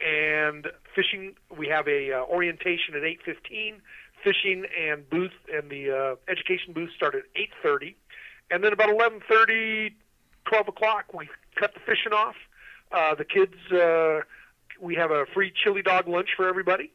and 0.00 0.66
fishing. 0.94 1.34
We 1.54 1.68
have 1.68 1.86
a 1.86 2.12
uh, 2.12 2.22
orientation 2.24 2.94
at 2.94 3.04
eight 3.04 3.20
fifteen. 3.24 3.82
Fishing 4.24 4.64
and 4.76 5.08
booth 5.08 5.30
and 5.54 5.70
the 5.70 5.92
uh, 5.96 6.16
education 6.28 6.72
booth 6.72 6.90
start 6.96 7.14
at 7.14 7.22
eight 7.36 7.50
thirty, 7.62 7.96
and 8.50 8.62
then 8.64 8.72
about 8.72 8.90
eleven 8.90 9.20
thirty 9.28 9.94
12 10.46 10.68
o'clock, 10.68 11.12
we 11.12 11.28
cut 11.56 11.74
the 11.74 11.80
fishing 11.80 12.12
off. 12.12 12.34
Uh, 12.90 13.14
the 13.14 13.24
kids, 13.24 13.54
uh, 13.70 14.20
we 14.80 14.94
have 14.94 15.10
a 15.10 15.26
free 15.34 15.52
chili 15.62 15.82
dog 15.82 16.08
lunch 16.08 16.30
for 16.36 16.48
everybody, 16.48 16.90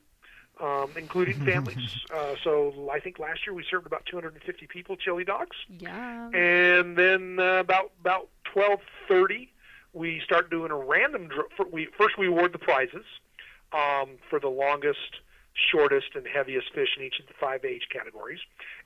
um, 0.60 0.89
including 0.98 1.36
families. 1.45 1.95
uh, 2.12 2.33
so 2.43 2.89
I 2.91 3.00
think 3.00 3.19
last 3.19 3.45
year 3.45 3.53
we 3.53 3.63
served 3.69 3.86
about 3.86 4.07
250 4.07 4.65
people 4.67 4.95
chili 4.95 5.24
dogs. 5.24 5.55
yeah. 5.69 6.29
And 6.33 6.98
then 6.98 7.38
uh, 7.39 7.60
about 7.60 7.91
about 8.01 8.29
12:30, 8.55 9.50
we 9.93 10.19
start 10.25 10.50
doing 10.50 10.72
a 10.72 10.75
random. 10.77 11.27
Dr- 11.27 11.49
for, 11.56 11.67
we 11.67 11.88
first 11.95 12.17
we 12.17 12.25
award 12.25 12.54
the 12.54 12.60
prizes 12.60 13.06
um, 13.71 14.17
for 14.32 14.39
the 14.39 14.49
longest, 14.49 15.19
shortest, 15.71 16.15
and 16.15 16.25
heaviest 16.27 16.73
fish 16.73 16.89
in 16.97 17.03
each 17.03 17.19
of 17.19 17.27
the 17.27 17.33
five 17.39 17.63
age 17.63 17.87
categories, 17.91 18.39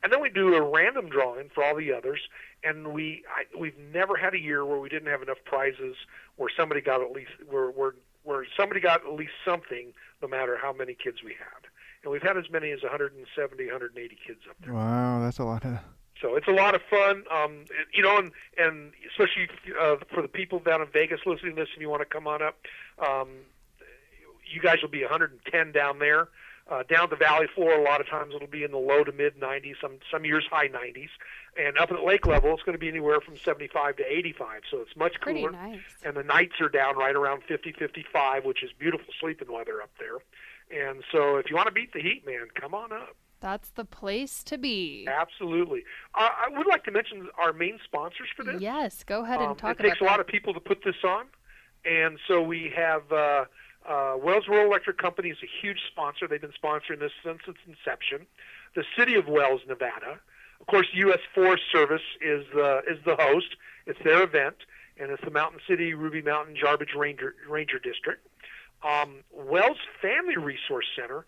and 0.03 0.12
then 0.12 0.21
we 0.21 0.30
do 0.30 0.56
a 0.56 0.62
random 0.62 1.10
drawing 1.10 1.49
for 1.53 1.63
all 1.63 1.75
the 1.75 1.93
others. 1.93 2.19
And 2.63 2.93
we 2.93 3.23
I, 3.36 3.43
we've 3.58 3.77
never 3.93 4.15
had 4.15 4.34
a 4.34 4.39
year 4.39 4.65
where 4.65 4.80
we 4.80 4.89
didn't 4.89 5.10
have 5.10 5.21
enough 5.21 5.38
prizes 5.45 5.95
where 6.36 6.49
somebody 6.56 6.82
got 6.82 7.01
at 7.01 7.12
least 7.12 7.32
where 7.49 7.69
where 7.69 7.93
where 8.23 8.45
somebody 8.58 8.82
got 8.82 9.06
at 9.06 9.13
least 9.13 9.32
something, 9.45 9.93
no 10.21 10.27
matter 10.27 10.58
how 10.62 10.73
many 10.73 10.93
kids 10.93 11.23
we 11.23 11.32
had. 11.32 11.69
And 12.03 12.12
we've 12.12 12.21
had 12.21 12.38
as 12.38 12.49
many 12.51 12.71
as 12.71 12.84
170, 12.84 13.65
180 13.65 14.17
kids 14.25 14.39
up 14.49 14.56
there. 14.63 14.73
Wow, 14.73 15.21
that's 15.21 15.39
a 15.39 15.43
lot 15.43 15.63
of. 15.65 15.80
So 16.21 16.36
it's 16.36 16.47
a 16.47 16.51
lot 16.51 16.73
of 16.73 16.82
fun, 16.89 17.23
um, 17.32 17.65
you 17.93 18.01
know, 18.01 18.17
and 18.17 18.32
and 18.58 18.91
especially 19.10 19.47
uh, 19.80 19.97
for 20.13 20.21
the 20.21 20.27
people 20.27 20.60
down 20.60 20.82
in 20.82 20.88
Vegas 20.88 21.19
listening 21.25 21.56
to 21.56 21.62
this, 21.62 21.69
if 21.75 21.82
you 21.82 21.89
want 21.89 22.01
to 22.01 22.06
come 22.06 22.27
on 22.27 22.41
up, 22.41 22.58
um, 22.99 23.30
you 24.51 24.62
guys 24.62 24.77
will 24.82 24.89
be 24.89 25.01
110 25.01 25.71
down 25.71 25.99
there. 25.99 26.30
Uh, 26.69 26.84
down 26.84 27.08
the 27.10 27.15
valley 27.15 27.47
floor, 27.56 27.71
a 27.80 27.82
lot 27.82 28.01
of 28.01 28.10
times 28.10 28.34
it'll 28.36 28.45
be 28.47 28.63
in 28.63 28.71
the 28.71 28.77
low 28.77 29.01
to 29.03 29.12
mid 29.13 29.39
90s, 29.39 29.75
some 29.80 29.99
some 30.12 30.25
years 30.25 30.45
high 30.51 30.67
90s, 30.67 31.08
and 31.58 31.77
up 31.77 31.91
at 31.91 32.03
lake 32.03 32.25
level, 32.25 32.53
it's 32.53 32.63
going 32.63 32.73
to 32.73 32.80
be 32.80 32.89
anywhere 32.89 33.21
from 33.21 33.38
75 33.38 33.95
to 33.97 34.03
85. 34.06 34.62
So 34.69 34.80
it's 34.82 34.95
much 34.97 35.13
Pretty 35.21 35.39
cooler 35.39 35.51
nice. 35.53 35.80
and 36.03 36.17
the 36.17 36.23
nights 36.23 36.60
are 36.60 36.67
down 36.67 36.97
right 36.97 37.15
around 37.15 37.43
50, 37.47 37.71
55, 37.71 38.43
which 38.43 38.63
is 38.63 38.71
beautiful 38.77 39.08
sleeping 39.21 39.49
weather 39.51 39.82
up 39.82 39.91
there. 39.97 40.17
And 40.69 41.03
so, 41.13 41.38
if 41.38 41.49
you 41.49 41.56
want 41.56 41.67
to 41.67 41.71
beat 41.73 41.93
the 41.93 42.01
heat, 42.01 42.25
man, 42.25 42.47
come 42.60 42.73
on 42.73 42.91
up. 42.91 43.15
That's 43.39 43.69
the 43.69 43.86
place 43.86 44.43
to 44.45 44.58
be. 44.58 45.08
Absolutely. 45.08 45.84
Uh, 46.15 46.27
I 46.47 46.58
would 46.58 46.67
like 46.67 46.84
to 46.86 46.91
mention 46.91 47.30
our 47.39 47.53
main 47.53 47.80
sponsors 47.86 48.27
for 48.36 48.43
this. 48.43 48.60
Yes, 48.62 49.06
go 49.06 49.23
ahead 49.23 49.39
and 49.39 49.51
Um, 49.51 49.56
talk 49.56 49.80
it 49.80 49.86
It 49.86 49.89
takes 49.89 50.01
a 50.01 50.03
lot 50.03 50.17
that. 50.17 50.21
of 50.21 50.27
people 50.27 50.53
to 50.53 50.60
put 50.60 50.84
this 50.84 50.95
on, 51.06 51.27
and 51.86 52.17
so 52.27 52.41
we 52.41 52.73
have 52.75 53.10
uh, 53.13 53.45
uh, 53.88 54.15
Wells 54.21 54.47
Rural 54.47 54.67
Electric 54.67 54.97
Company 54.97 55.30
is 55.30 55.38
a 55.43 55.50
huge 55.62 55.80
sponsor. 55.91 56.28
They've 56.28 56.41
been 56.41 56.52
sponsoring 56.52 57.00
this 57.00 57.12
since 57.23 57.39
its 57.47 57.60
inception. 57.67 58.28
The 58.76 58.84
City 58.97 59.15
of 59.15 59.28
Wells, 59.28 59.62
Nevada, 59.67 60.19
of 60.60 60.67
course, 60.67 60.88
U.S. 60.93 61.19
Forest 61.34 61.63
Service 61.71 62.02
is 62.21 62.45
the 62.54 62.82
is 62.89 62.97
the 63.06 63.15
host. 63.15 63.56
It's 63.86 64.00
their 64.04 64.23
event, 64.23 64.56
and 65.00 65.12
it's 65.12 65.23
the 65.23 65.32
Mountain 65.32 65.60
City 65.67 65.93
Ruby 65.93 66.21
Mountain 66.21 66.56
Jarbidge 66.56 66.95
Ranger 66.95 67.36
Ranger 67.47 67.80
District. 67.80 68.26
Um, 68.84 69.23
Wells 69.32 69.78
Family 70.02 70.38
Resource 70.38 70.86
Center, 70.95 71.26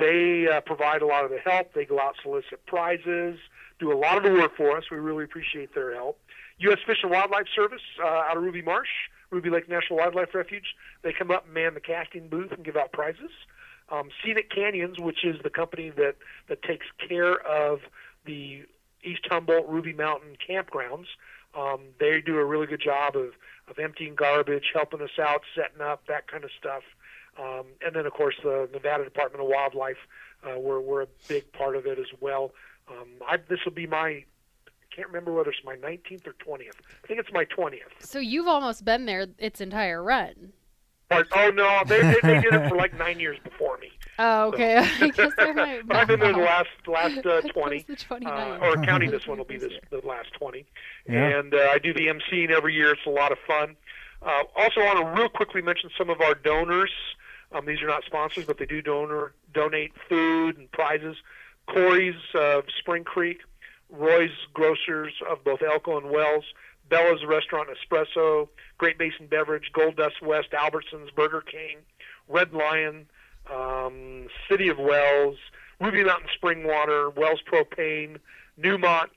they 0.00 0.48
uh, 0.48 0.60
provide 0.62 1.02
a 1.02 1.06
lot 1.06 1.24
of 1.24 1.30
the 1.30 1.38
help. 1.38 1.72
They 1.72 1.84
go 1.84 2.00
out 2.00 2.16
solicit 2.22 2.64
prizes, 2.66 3.38
do 3.78 3.92
a 3.92 3.94
lot 3.94 4.16
of 4.16 4.24
the 4.24 4.32
work 4.32 4.56
for 4.56 4.76
us. 4.76 4.84
We 4.90 4.96
really 4.96 5.24
appreciate 5.24 5.74
their 5.74 5.94
help. 5.94 6.18
U.S. 6.58 6.78
Fish 6.84 6.98
and 7.02 7.12
Wildlife 7.12 7.46
Service 7.54 7.82
uh, 8.02 8.06
out 8.06 8.36
of 8.36 8.42
Ruby 8.42 8.62
Marsh, 8.62 8.88
Ruby 9.30 9.50
Lake 9.50 9.68
National 9.68 9.98
Wildlife 9.98 10.34
Refuge, 10.34 10.74
they 11.02 11.12
come 11.12 11.30
up 11.30 11.44
and 11.44 11.54
man 11.54 11.74
the 11.74 11.80
casting 11.80 12.28
booth 12.28 12.52
and 12.52 12.64
give 12.64 12.76
out 12.76 12.92
prizes. 12.92 13.30
Um, 13.90 14.10
Scenic 14.22 14.50
Canyons, 14.50 14.98
which 14.98 15.24
is 15.24 15.36
the 15.42 15.50
company 15.50 15.90
that, 15.90 16.16
that 16.48 16.62
takes 16.62 16.86
care 17.08 17.40
of 17.46 17.80
the 18.26 18.64
East 19.02 19.26
Humboldt 19.30 19.68
Ruby 19.68 19.92
Mountain 19.92 20.36
campgrounds, 20.46 21.06
um, 21.56 21.80
they 21.98 22.20
do 22.20 22.36
a 22.36 22.44
really 22.44 22.66
good 22.66 22.80
job 22.82 23.16
of, 23.16 23.32
of 23.68 23.78
emptying 23.78 24.14
garbage, 24.14 24.70
helping 24.74 25.00
us 25.00 25.18
out, 25.18 25.42
setting 25.54 25.80
up, 25.80 26.06
that 26.06 26.30
kind 26.30 26.44
of 26.44 26.50
stuff. 26.58 26.82
Um, 27.38 27.66
and 27.84 27.94
then, 27.94 28.04
of 28.04 28.12
course, 28.12 28.34
the 28.42 28.68
Nevada 28.72 29.04
Department 29.04 29.42
of 29.42 29.48
Wildlife, 29.48 29.96
uh, 30.44 30.58
we're, 30.58 30.80
we're 30.80 31.02
a 31.02 31.08
big 31.28 31.50
part 31.52 31.76
of 31.76 31.86
it 31.86 31.98
as 31.98 32.06
well. 32.20 32.52
Um, 32.90 33.08
I, 33.26 33.38
this 33.48 33.60
will 33.64 33.72
be 33.72 33.86
my, 33.86 34.24
can't 34.98 35.08
remember 35.08 35.32
whether 35.32 35.50
it's 35.50 35.64
my 35.64 35.76
19th 35.76 36.26
or 36.26 36.34
20th. 36.44 36.72
I 37.04 37.06
think 37.06 37.20
it's 37.20 37.32
my 37.32 37.44
20th. 37.44 37.78
So 38.00 38.18
you've 38.18 38.48
almost 38.48 38.84
been 38.84 39.06
there 39.06 39.28
its 39.38 39.60
entire 39.60 40.02
run. 40.02 40.52
But, 41.08 41.28
oh, 41.34 41.50
no, 41.50 41.82
they, 41.86 42.02
they, 42.02 42.18
they 42.22 42.40
did 42.40 42.52
it 42.52 42.68
for 42.68 42.76
like 42.76 42.98
nine 42.98 43.20
years 43.20 43.38
before 43.44 43.78
me. 43.78 43.92
Oh, 44.18 44.48
okay. 44.48 44.76
I 45.00 45.08
guess 45.08 45.32
there 45.36 45.54
might 45.54 45.82
but 45.86 45.96
I've 45.96 46.08
been 46.08 46.18
there 46.18 46.32
the 46.32 46.38
last 46.38 46.68
the 46.84 46.90
last 46.90 47.24
uh, 47.24 47.40
20, 47.52 47.84
the 47.88 47.96
29. 47.96 48.32
uh, 48.32 48.66
or 48.66 48.84
counting 48.84 49.10
this 49.12 49.26
one 49.26 49.38
will 49.38 49.44
be 49.44 49.56
this 49.56 49.72
the 49.90 50.00
last 50.04 50.32
20. 50.32 50.66
Yeah. 51.08 51.38
And 51.38 51.54
uh, 51.54 51.70
I 51.70 51.78
do 51.78 51.94
the 51.94 52.08
emceeing 52.08 52.50
every 52.50 52.74
year. 52.74 52.90
It's 52.90 53.06
a 53.06 53.10
lot 53.10 53.30
of 53.30 53.38
fun. 53.46 53.76
Uh, 54.20 54.42
also, 54.56 54.80
I 54.80 54.94
want 54.94 55.14
to 55.16 55.20
real 55.22 55.28
quickly 55.28 55.62
mention 55.62 55.90
some 55.96 56.10
of 56.10 56.20
our 56.20 56.34
donors. 56.34 56.90
Um, 57.52 57.64
these 57.64 57.80
are 57.80 57.86
not 57.86 58.02
sponsors, 58.04 58.44
but 58.44 58.58
they 58.58 58.66
do 58.66 58.82
donor 58.82 59.32
donate 59.54 59.92
food 60.08 60.58
and 60.58 60.70
prizes. 60.72 61.16
Corey's 61.68 62.16
of 62.34 62.64
Spring 62.78 63.04
Creek, 63.04 63.42
Roy's 63.90 64.30
Grocers 64.52 65.12
of 65.28 65.42
both 65.44 65.62
Elko 65.62 65.98
and 65.98 66.10
Wells, 66.10 66.44
Bella's 66.88 67.24
Restaurant 67.26 67.68
Espresso, 67.68 68.48
Great 68.78 68.98
Basin 68.98 69.26
Beverage, 69.26 69.70
Gold 69.72 69.96
Dust 69.96 70.22
West, 70.22 70.50
Albertsons, 70.52 71.14
Burger 71.14 71.42
King, 71.42 71.78
Red 72.28 72.52
Lion, 72.52 73.06
um, 73.52 74.28
City 74.48 74.68
of 74.68 74.78
Wells, 74.78 75.36
Ruby 75.80 76.04
Mountain 76.04 76.28
Spring 76.34 76.66
Water, 76.66 77.10
Wells 77.10 77.40
Propane, 77.50 78.18
Newmont, 78.60 79.10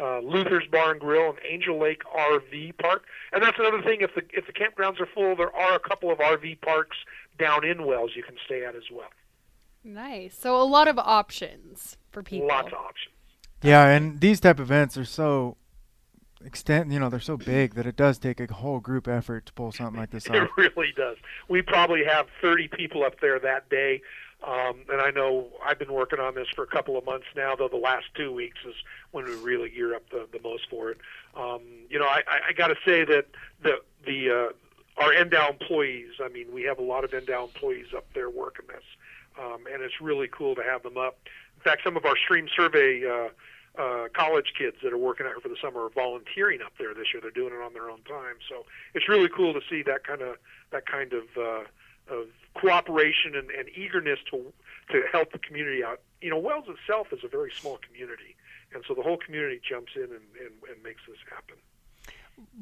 uh, 0.00 0.20
Luther's 0.20 0.66
Bar 0.70 0.92
and 0.92 1.00
Grill, 1.00 1.30
and 1.30 1.38
Angel 1.48 1.78
Lake 1.78 2.02
RV 2.04 2.78
Park. 2.78 3.04
And 3.32 3.42
that's 3.42 3.58
another 3.58 3.82
thing. 3.82 4.00
If 4.00 4.14
the 4.14 4.22
if 4.32 4.46
the 4.46 4.52
campgrounds 4.52 5.00
are 5.00 5.06
full, 5.06 5.34
there 5.34 5.54
are 5.54 5.74
a 5.74 5.80
couple 5.80 6.10
of 6.10 6.18
RV 6.18 6.60
parks 6.60 6.96
down 7.38 7.64
in 7.64 7.84
Wells 7.84 8.12
you 8.14 8.22
can 8.22 8.36
stay 8.44 8.64
at 8.64 8.76
as 8.76 8.84
well. 8.92 9.10
Nice. 9.82 10.36
So 10.38 10.60
a 10.60 10.64
lot 10.64 10.88
of 10.88 10.98
options 10.98 11.96
for 12.10 12.22
people. 12.22 12.48
Lots 12.48 12.68
of 12.68 12.74
options. 12.74 13.14
Yeah, 13.62 13.86
and 13.88 14.20
these 14.20 14.40
type 14.40 14.58
of 14.58 14.66
events 14.66 14.96
are 14.96 15.04
so 15.04 15.56
extent, 16.44 16.90
you 16.90 17.00
know, 17.00 17.08
they're 17.08 17.20
so 17.20 17.36
big 17.36 17.74
that 17.74 17.86
it 17.86 17.96
does 17.96 18.18
take 18.18 18.40
a 18.40 18.52
whole 18.52 18.80
group 18.80 19.08
effort 19.08 19.46
to 19.46 19.52
pull 19.52 19.72
something 19.72 19.98
like 19.98 20.10
this 20.10 20.28
off. 20.30 20.36
It 20.36 20.50
really 20.56 20.92
does. 20.96 21.16
We 21.48 21.62
probably 21.62 22.04
have 22.04 22.26
30 22.40 22.68
people 22.68 23.04
up 23.04 23.20
there 23.20 23.38
that 23.40 23.68
day. 23.68 24.02
Um, 24.46 24.84
and 24.88 25.00
I 25.00 25.10
know 25.10 25.48
I've 25.66 25.80
been 25.80 25.92
working 25.92 26.20
on 26.20 26.36
this 26.36 26.46
for 26.54 26.62
a 26.62 26.66
couple 26.68 26.96
of 26.96 27.04
months 27.04 27.26
now, 27.34 27.56
though 27.56 27.66
the 27.66 27.76
last 27.76 28.06
two 28.14 28.32
weeks 28.32 28.58
is 28.64 28.74
when 29.10 29.24
we 29.24 29.34
really 29.34 29.68
gear 29.68 29.96
up 29.96 30.08
the, 30.10 30.28
the 30.32 30.40
most 30.40 30.70
for 30.70 30.90
it. 30.90 30.98
Um, 31.36 31.62
you 31.90 31.98
know, 31.98 32.06
I, 32.06 32.22
I, 32.28 32.40
I 32.50 32.52
got 32.52 32.68
to 32.68 32.76
say 32.84 33.04
that 33.04 33.26
the, 33.62 33.80
the, 34.06 34.30
uh, 34.30 35.02
our 35.02 35.12
NDOW 35.12 35.50
employees, 35.60 36.12
I 36.22 36.28
mean, 36.28 36.46
we 36.52 36.62
have 36.64 36.78
a 36.78 36.82
lot 36.82 37.02
of 37.02 37.10
NDOW 37.10 37.48
employees 37.48 37.86
up 37.96 38.06
there 38.14 38.30
working 38.30 38.66
this. 38.68 38.84
Um, 39.40 39.64
and 39.72 39.82
it's 39.82 40.00
really 40.00 40.28
cool 40.28 40.54
to 40.54 40.62
have 40.62 40.82
them 40.82 40.96
up. 40.96 41.18
In 41.58 41.62
fact, 41.62 41.82
some 41.82 41.96
of 41.96 42.04
our 42.04 42.16
stream 42.16 42.46
survey, 42.54 43.02
uh, 43.04 43.30
uh, 43.80 44.06
college 44.14 44.52
kids 44.56 44.76
that 44.82 44.92
are 44.92 44.98
working 44.98 45.26
out 45.26 45.32
here 45.32 45.40
for 45.40 45.48
the 45.48 45.56
summer 45.60 45.86
are 45.86 45.90
volunteering 45.90 46.60
up 46.62 46.72
there 46.78 46.94
this 46.94 47.08
year. 47.12 47.20
They're 47.20 47.32
doing 47.32 47.52
it 47.52 47.60
on 47.60 47.72
their 47.72 47.90
own 47.90 48.02
time, 48.02 48.36
so 48.48 48.64
it's 48.94 49.08
really 49.08 49.28
cool 49.28 49.52
to 49.54 49.60
see 49.68 49.82
that 49.82 50.06
kind 50.06 50.22
of 50.22 50.36
that 50.70 50.86
kind 50.86 51.12
of 51.12 51.24
uh, 51.36 51.64
of 52.14 52.28
cooperation 52.54 53.34
and, 53.34 53.50
and 53.50 53.68
eagerness 53.70 54.20
to 54.30 54.52
to 54.92 55.02
help 55.10 55.32
the 55.32 55.38
community 55.38 55.82
out. 55.82 56.00
You 56.20 56.30
know, 56.30 56.38
Wells 56.38 56.66
itself 56.68 57.08
is 57.12 57.24
a 57.24 57.28
very 57.28 57.50
small 57.50 57.78
community, 57.78 58.36
and 58.72 58.84
so 58.86 58.94
the 58.94 59.02
whole 59.02 59.18
community 59.18 59.60
jumps 59.68 59.92
in 59.96 60.04
and, 60.04 60.26
and, 60.38 60.54
and 60.70 60.82
makes 60.84 61.02
this 61.08 61.18
happen. 61.28 61.56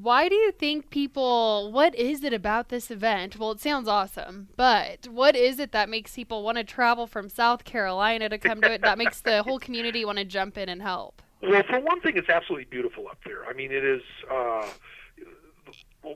Why 0.01 0.29
do 0.29 0.35
you 0.35 0.53
think 0.53 0.91
people, 0.91 1.73
what 1.73 1.95
is 1.95 2.23
it 2.23 2.33
about 2.33 2.69
this 2.69 2.91
event? 2.91 3.39
Well, 3.39 3.51
it 3.51 3.61
sounds 3.61 3.89
awesome, 3.89 4.49
but 4.57 5.09
what 5.09 5.35
is 5.35 5.59
it 5.59 5.73
that 5.73 5.89
makes 5.89 6.15
people 6.15 6.43
want 6.43 6.59
to 6.59 6.65
travel 6.65 7.07
from 7.07 7.29
South 7.29 7.65
Carolina 7.65 8.29
to 8.29 8.39
come 8.39 8.61
to 8.61 8.73
it 8.73 8.83
that 8.83 8.99
makes 8.99 9.21
the 9.21 9.43
whole 9.45 9.59
community 9.59 10.05
want 10.05 10.19
to 10.19 10.25
jump 10.25 10.59
in 10.59 10.69
and 10.69 10.83
help? 10.83 11.23
Well, 11.43 11.63
for 11.69 11.81
one 11.81 12.01
thing, 12.01 12.17
it's 12.17 12.29
absolutely 12.29 12.67
beautiful 12.67 13.09
up 13.09 13.19
there. 13.25 13.45
I 13.47 13.53
mean, 13.53 13.73
it 13.73 13.85
is. 13.85 14.03
Uh, 14.31 14.67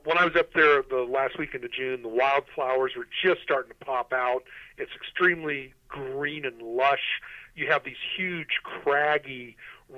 when 0.05 0.19
I 0.19 0.25
was 0.25 0.37
up 0.37 0.53
there 0.55 0.83
the 0.89 1.07
last 1.11 1.39
weekend 1.39 1.65
of 1.65 1.73
June, 1.73 2.03
the 2.03 2.09
wildflowers 2.09 2.93
were 2.97 3.09
just 3.23 3.43
starting 3.43 3.73
to 3.73 3.85
pop 3.85 4.13
out. 4.13 4.45
It's 4.79 4.93
extremely 4.95 5.75
green 5.89 6.45
and 6.45 6.63
lush. 6.63 7.21
You 7.55 7.67
have 7.69 7.85
these 7.85 7.97
huge, 8.17 8.61
craggy 8.63 9.57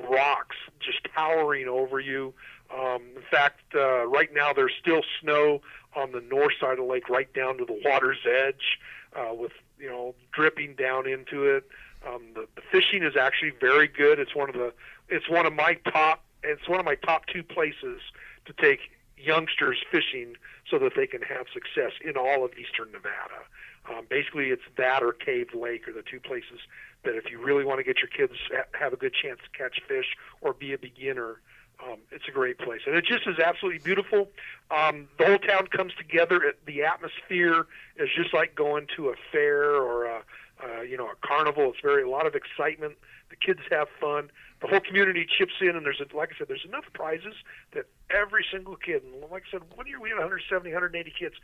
rocks 0.08 0.56
just 0.80 1.00
towering 1.14 1.68
over 1.68 2.00
you. 2.00 2.34
Um, 2.74 3.02
in 3.16 3.22
fact, 3.30 3.60
uh, 3.74 4.06
right 4.06 4.32
now 4.32 4.52
there's 4.52 4.72
still 4.80 5.02
snow 5.20 5.60
on 5.94 6.12
the 6.12 6.20
north 6.20 6.54
side 6.60 6.72
of 6.72 6.78
the 6.78 6.84
lake, 6.84 7.08
right 7.08 7.32
down 7.34 7.58
to 7.58 7.64
the 7.64 7.78
water's 7.84 8.24
edge, 8.26 8.78
uh, 9.14 9.34
with 9.34 9.52
you 9.78 9.88
know 9.88 10.14
dripping 10.32 10.74
down 10.74 11.06
into 11.06 11.44
it. 11.44 11.64
Um, 12.06 12.22
the, 12.34 12.46
the 12.56 12.62
fishing 12.70 13.02
is 13.02 13.16
actually 13.16 13.52
very 13.60 13.88
good. 13.88 14.18
It's 14.18 14.34
one 14.34 14.48
of 14.48 14.54
the 14.54 14.72
it's 15.08 15.28
one 15.28 15.46
of 15.46 15.52
my 15.52 15.74
top 15.92 16.24
it's 16.42 16.68
one 16.68 16.80
of 16.80 16.86
my 16.86 16.96
top 16.96 17.26
two 17.26 17.42
places 17.42 18.00
to 18.46 18.52
take 18.54 18.90
youngsters 19.16 19.78
fishing 19.90 20.34
so 20.68 20.78
that 20.78 20.92
they 20.96 21.06
can 21.06 21.22
have 21.22 21.46
success 21.52 21.92
in 22.04 22.16
all 22.16 22.44
of 22.44 22.52
eastern 22.58 22.90
Nevada. 22.90 23.46
Um, 23.88 24.06
basically, 24.08 24.50
it's 24.50 24.62
that 24.76 25.02
or 25.02 25.12
Cave 25.12 25.48
Lake 25.54 25.88
are 25.88 25.92
the 25.92 26.02
two 26.02 26.20
places 26.20 26.60
that 27.04 27.16
if 27.16 27.30
you 27.30 27.42
really 27.42 27.64
want 27.64 27.78
to 27.78 27.84
get 27.84 27.98
your 27.98 28.08
kids 28.08 28.38
ha- 28.50 28.66
have 28.78 28.92
a 28.92 28.96
good 28.96 29.12
chance 29.14 29.40
to 29.42 29.58
catch 29.58 29.80
fish 29.88 30.16
or 30.40 30.52
be 30.52 30.72
a 30.72 30.78
beginner, 30.78 31.40
um, 31.86 31.98
it's 32.10 32.24
a 32.28 32.30
great 32.30 32.58
place. 32.58 32.82
And 32.86 32.94
it 32.94 33.04
just 33.04 33.26
is 33.26 33.38
absolutely 33.38 33.80
beautiful. 33.80 34.28
Um, 34.70 35.08
the 35.18 35.26
whole 35.26 35.38
town 35.38 35.66
comes 35.66 35.92
together. 35.94 36.42
It, 36.42 36.64
the 36.66 36.82
atmosphere 36.84 37.66
is 37.96 38.08
just 38.14 38.32
like 38.32 38.54
going 38.54 38.86
to 38.96 39.08
a 39.08 39.14
fair 39.30 39.74
or 39.74 40.06
a, 40.06 40.22
uh, 40.62 40.82
you 40.82 40.96
know 40.96 41.08
a 41.08 41.26
carnival. 41.26 41.70
It's 41.70 41.80
very 41.82 42.02
a 42.02 42.08
lot 42.08 42.26
of 42.26 42.34
excitement. 42.34 42.94
The 43.30 43.36
kids 43.36 43.60
have 43.70 43.88
fun. 44.00 44.30
The 44.60 44.68
whole 44.68 44.80
community 44.80 45.26
chips 45.26 45.54
in, 45.60 45.70
and 45.70 45.84
there's 45.84 46.00
a, 46.00 46.16
like 46.16 46.30
I 46.34 46.38
said, 46.38 46.48
there's 46.48 46.64
enough 46.64 46.84
prizes 46.92 47.34
that 47.72 47.86
every 48.10 48.44
single 48.52 48.76
kid. 48.76 49.02
And 49.02 49.30
like 49.30 49.44
I 49.48 49.58
said, 49.58 49.62
one 49.74 49.86
year 49.88 50.00
we 50.00 50.10
had 50.10 50.18
170, 50.18 50.70
180 50.70 51.12
kids. 51.18 51.34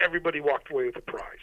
Everybody 0.00 0.40
walked 0.40 0.70
away 0.70 0.86
with 0.86 0.96
a 0.96 1.00
prize. 1.00 1.42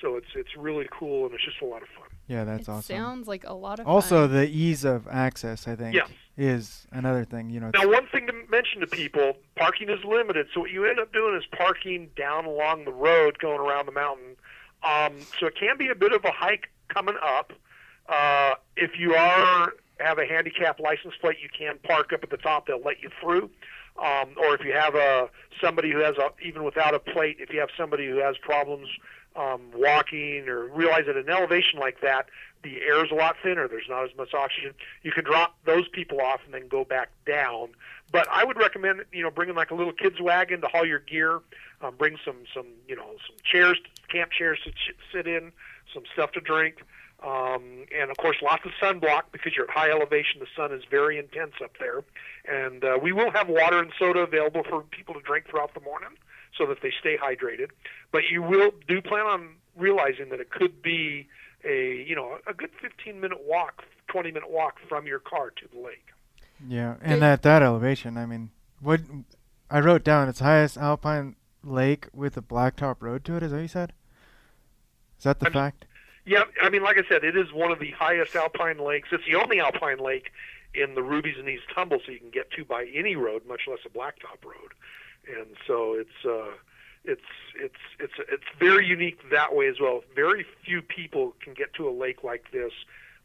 So 0.00 0.16
it's 0.16 0.28
it's 0.34 0.56
really 0.56 0.86
cool, 0.92 1.24
and 1.26 1.34
it's 1.34 1.44
just 1.44 1.60
a 1.62 1.64
lot 1.64 1.82
of 1.82 1.88
fun. 1.88 2.08
Yeah, 2.28 2.44
that's 2.44 2.68
it 2.68 2.70
awesome. 2.70 2.96
sounds 2.96 3.28
like 3.28 3.44
a 3.44 3.54
lot 3.54 3.80
of 3.80 3.86
fun. 3.86 3.94
Also, 3.94 4.28
fun. 4.28 4.36
the 4.36 4.48
ease 4.48 4.84
of 4.84 5.08
access, 5.08 5.66
I 5.66 5.74
think, 5.74 5.94
Yeah. 5.94 6.06
Is 6.36 6.86
another 6.92 7.24
thing. 7.24 7.50
You 7.50 7.60
know, 7.60 7.70
Now, 7.72 7.88
one 7.88 8.06
thing 8.06 8.26
to 8.26 8.32
mention 8.50 8.80
to 8.80 8.86
people: 8.86 9.36
parking 9.56 9.88
is 9.88 10.04
limited. 10.04 10.48
So 10.52 10.60
what 10.60 10.70
you 10.70 10.84
end 10.84 10.98
up 10.98 11.12
doing 11.12 11.36
is 11.36 11.44
parking 11.56 12.10
down 12.16 12.44
along 12.44 12.84
the 12.84 12.92
road, 12.92 13.38
going 13.38 13.60
around 13.60 13.86
the 13.86 13.92
mountain. 13.92 14.36
Um, 14.82 15.14
so 15.40 15.46
it 15.46 15.56
can 15.58 15.76
be 15.78 15.88
a 15.88 15.94
bit 15.94 16.12
of 16.12 16.24
a 16.24 16.30
hike 16.30 16.68
coming 16.88 17.16
up. 17.22 17.52
Uh, 18.08 18.54
if 18.76 18.98
you 18.98 19.14
are 19.14 19.72
have 19.98 20.18
a 20.18 20.26
handicap 20.26 20.78
license 20.78 21.14
plate, 21.20 21.36
you 21.42 21.48
can 21.48 21.78
park 21.82 22.12
up 22.12 22.22
at 22.22 22.30
the 22.30 22.36
top. 22.36 22.66
They'll 22.66 22.82
let 22.82 23.00
you 23.02 23.10
through. 23.20 23.50
Um, 23.98 24.34
or 24.36 24.54
if 24.54 24.62
you 24.62 24.72
have 24.72 24.94
a 24.94 25.30
somebody 25.60 25.90
who 25.90 26.00
has 26.00 26.16
a 26.18 26.30
even 26.46 26.64
without 26.64 26.94
a 26.94 26.98
plate, 26.98 27.38
if 27.40 27.50
you 27.50 27.60
have 27.60 27.70
somebody 27.76 28.06
who 28.06 28.18
has 28.18 28.36
problems 28.36 28.88
um, 29.36 29.60
walking 29.74 30.48
or 30.48 30.66
realize 30.66 31.04
at 31.08 31.16
an 31.16 31.28
elevation 31.30 31.78
like 31.78 32.00
that, 32.02 32.26
the 32.62 32.82
air 32.82 33.04
is 33.04 33.10
a 33.10 33.14
lot 33.14 33.36
thinner. 33.42 33.68
There's 33.68 33.88
not 33.88 34.04
as 34.04 34.16
much 34.16 34.34
oxygen. 34.34 34.74
You 35.02 35.12
can 35.12 35.24
drop 35.24 35.56
those 35.64 35.88
people 35.88 36.20
off 36.20 36.40
and 36.44 36.52
then 36.52 36.68
go 36.68 36.84
back 36.84 37.10
down. 37.26 37.68
But 38.10 38.28
I 38.30 38.44
would 38.44 38.56
recommend, 38.56 39.04
you 39.12 39.22
know, 39.22 39.30
bringing 39.30 39.54
like 39.54 39.70
a 39.70 39.74
little 39.74 39.92
kids 39.92 40.20
wagon 40.20 40.60
to 40.60 40.68
haul 40.68 40.86
your 40.86 41.00
gear. 41.00 41.40
Um, 41.82 41.94
bring 41.96 42.16
some, 42.24 42.36
some, 42.54 42.66
you 42.88 42.96
know, 42.96 43.16
some 43.26 43.36
chairs, 43.44 43.78
camp 44.08 44.30
chairs 44.30 44.58
to 44.64 44.70
ch- 44.70 44.96
sit 45.12 45.26
in, 45.26 45.52
some 45.92 46.04
stuff 46.12 46.32
to 46.32 46.40
drink, 46.40 46.76
um, 47.22 47.84
and 47.94 48.10
of 48.10 48.16
course 48.16 48.36
lots 48.42 48.64
of 48.64 48.72
sunblock 48.80 49.24
because 49.32 49.54
you're 49.54 49.68
at 49.68 49.70
high 49.70 49.90
elevation. 49.90 50.40
The 50.40 50.46
sun 50.56 50.72
is 50.72 50.82
very 50.90 51.18
intense 51.18 51.52
up 51.62 51.72
there, 51.78 52.02
and 52.46 52.84
uh, 52.84 52.98
we 53.00 53.12
will 53.12 53.30
have 53.30 53.48
water 53.48 53.78
and 53.78 53.92
soda 53.98 54.20
available 54.20 54.62
for 54.64 54.82
people 54.82 55.14
to 55.14 55.20
drink 55.20 55.48
throughout 55.48 55.74
the 55.74 55.80
morning 55.80 56.10
so 56.56 56.66
that 56.66 56.80
they 56.82 56.92
stay 56.98 57.16
hydrated. 57.16 57.70
But 58.12 58.22
you 58.30 58.42
will 58.42 58.70
do 58.86 59.02
plan 59.02 59.26
on 59.26 59.48
realizing 59.76 60.28
that 60.30 60.40
it 60.40 60.50
could 60.50 60.82
be 60.82 61.28
a 61.64 62.04
you 62.06 62.14
know 62.16 62.38
a 62.46 62.54
good 62.54 62.70
15 62.80 63.20
minute 63.20 63.38
walk, 63.44 63.84
20 64.08 64.30
minute 64.32 64.50
walk 64.50 64.78
from 64.88 65.06
your 65.06 65.18
car 65.18 65.50
to 65.50 65.68
the 65.72 65.80
lake. 65.80 66.06
yeah, 66.66 66.94
and 67.02 67.22
at 67.22 67.42
that 67.42 67.62
elevation, 67.62 68.16
I 68.16 68.26
mean, 68.26 68.50
what 68.80 69.00
I 69.70 69.80
wrote 69.80 70.04
down, 70.04 70.28
it's 70.28 70.40
highest 70.40 70.76
alpine 70.76 71.36
lake 71.64 72.06
with 72.12 72.36
a 72.36 72.42
blacktop 72.42 72.96
road 73.00 73.24
to 73.24 73.36
it. 73.36 73.42
Is 73.42 73.50
that 73.50 73.56
what 73.56 73.62
you 73.62 73.68
said? 73.68 73.92
Is 75.18 75.24
that 75.24 75.40
the 75.40 75.46
I'm- 75.46 75.52
fact? 75.52 75.84
Yeah, 76.28 76.42
I 76.60 76.70
mean, 76.70 76.82
like 76.82 76.98
I 76.98 77.08
said, 77.08 77.22
it 77.22 77.36
is 77.36 77.52
one 77.52 77.70
of 77.70 77.78
the 77.78 77.92
highest 77.92 78.34
alpine 78.34 78.78
lakes. 78.78 79.10
It's 79.12 79.24
the 79.26 79.36
only 79.36 79.60
alpine 79.60 79.98
lake 79.98 80.32
in 80.74 80.96
the 80.96 81.02
Rubies 81.02 81.36
and 81.38 81.48
East 81.48 81.66
Humboldt, 81.72 82.02
so 82.04 82.10
you 82.10 82.18
can 82.18 82.30
get 82.30 82.50
to 82.50 82.64
by 82.64 82.86
any 82.92 83.14
road, 83.14 83.46
much 83.46 83.62
less 83.68 83.78
a 83.86 83.88
blacktop 83.88 84.44
road. 84.44 84.74
And 85.28 85.46
so 85.68 85.92
it's 85.94 86.24
uh, 86.24 86.50
it's 87.06 87.20
it's 87.58 87.74
it's 88.00 88.12
it's 88.30 88.44
very 88.58 88.86
unique 88.86 89.18
that 89.30 89.54
way 89.54 89.68
as 89.68 89.80
well. 89.80 90.02
Very 90.14 90.44
few 90.64 90.82
people 90.82 91.34
can 91.42 91.54
get 91.54 91.72
to 91.74 91.88
a 91.88 91.90
lake 91.92 92.22
like 92.24 92.50
this 92.52 92.72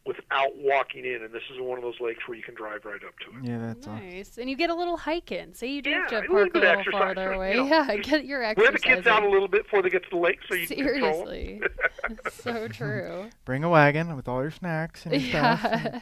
without 0.04 0.58
walking 0.58 1.06
in, 1.06 1.22
and 1.24 1.32
this 1.32 1.44
is 1.54 1.60
one 1.62 1.78
of 1.78 1.84
those 1.84 2.00
lakes 2.02 2.28
where 2.28 2.36
you 2.36 2.42
can 2.44 2.56
drive 2.56 2.84
right 2.86 3.04
up 3.08 3.14
to 3.20 3.28
it. 3.38 3.44
Yeah, 3.48 3.60
that's 3.60 3.86
awesome. 3.88 4.10
nice. 4.10 4.38
And 4.40 4.50
you 4.50 4.56
get 4.56 4.72
a 4.72 4.76
little 4.76 4.98
hike 4.98 5.32
in. 5.32 5.54
Say 5.54 5.68
you 5.68 5.82
do 5.84 5.92
have 5.92 6.12
Yeah, 6.12 6.22
to 6.22 6.28
a 6.28 6.34
little 6.34 6.50
park 6.50 6.56
a 6.56 6.60
little 6.80 6.92
farther 6.92 7.34
away. 7.34 7.52
you 7.56 7.58
know. 7.64 7.68
Yeah, 7.68 7.96
get 7.98 8.26
your 8.26 8.40
Wear 8.40 8.50
exercise. 8.50 8.74
the 8.74 8.80
kids 8.80 9.06
out 9.08 9.22
a 9.24 9.30
little 9.30 9.48
bit 9.48 9.64
before 9.66 9.84
they 9.84 9.92
get 9.92 10.04
to 10.04 10.10
the 10.10 10.18
lake, 10.18 10.40
so 10.50 10.56
you 10.56 10.66
can 10.68 10.78
control 10.78 11.22
'em. 11.22 11.28
Seriously. 11.28 11.62
so 12.32 12.68
true. 12.68 13.30
Bring 13.46 13.64
a 13.64 13.70
wagon 13.70 14.16
with 14.16 14.28
all 14.28 14.42
your 14.42 14.50
snacks 14.50 15.06
and 15.06 15.14
your 15.22 15.30
stuff. 15.30 15.64
and- 15.66 15.84
Yeah. 15.84 16.00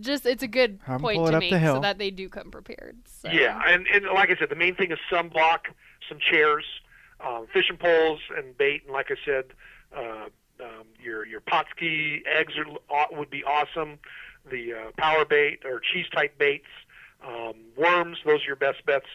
Just 0.00 0.26
it's 0.26 0.42
a 0.42 0.48
good 0.48 0.80
Have 0.86 0.96
'em 0.96 1.00
point 1.00 1.26
to 1.26 1.38
make 1.38 1.52
so 1.52 1.80
that 1.80 1.98
they 1.98 2.10
do 2.10 2.28
come 2.28 2.50
prepared. 2.50 2.98
So. 3.04 3.30
Yeah, 3.30 3.60
and, 3.66 3.86
and 3.92 4.06
like 4.06 4.30
I 4.30 4.36
said, 4.36 4.48
the 4.48 4.56
main 4.56 4.74
thing 4.74 4.90
is 4.90 4.98
sunblock, 5.10 5.60
some 6.08 6.18
chairs, 6.18 6.64
um, 7.24 7.46
fishing 7.52 7.76
poles, 7.76 8.20
and 8.36 8.56
bait. 8.56 8.82
And 8.84 8.92
like 8.92 9.10
I 9.10 9.16
said, 9.24 9.44
uh, 9.96 10.28
um, 10.62 10.84
your 11.02 11.26
your 11.26 11.40
Pautzke 11.40 12.22
eggs 12.26 12.54
are, 12.58 12.66
aw- 12.94 13.16
would 13.16 13.30
be 13.30 13.44
awesome. 13.44 13.98
The 14.50 14.72
uh, 14.74 14.90
power 14.96 15.24
bait 15.24 15.60
or 15.64 15.80
cheese 15.80 16.06
type 16.14 16.38
baits, 16.38 16.66
um, 17.26 17.54
worms. 17.76 18.18
Those 18.24 18.42
are 18.42 18.46
your 18.46 18.56
best 18.56 18.84
bets 18.86 19.06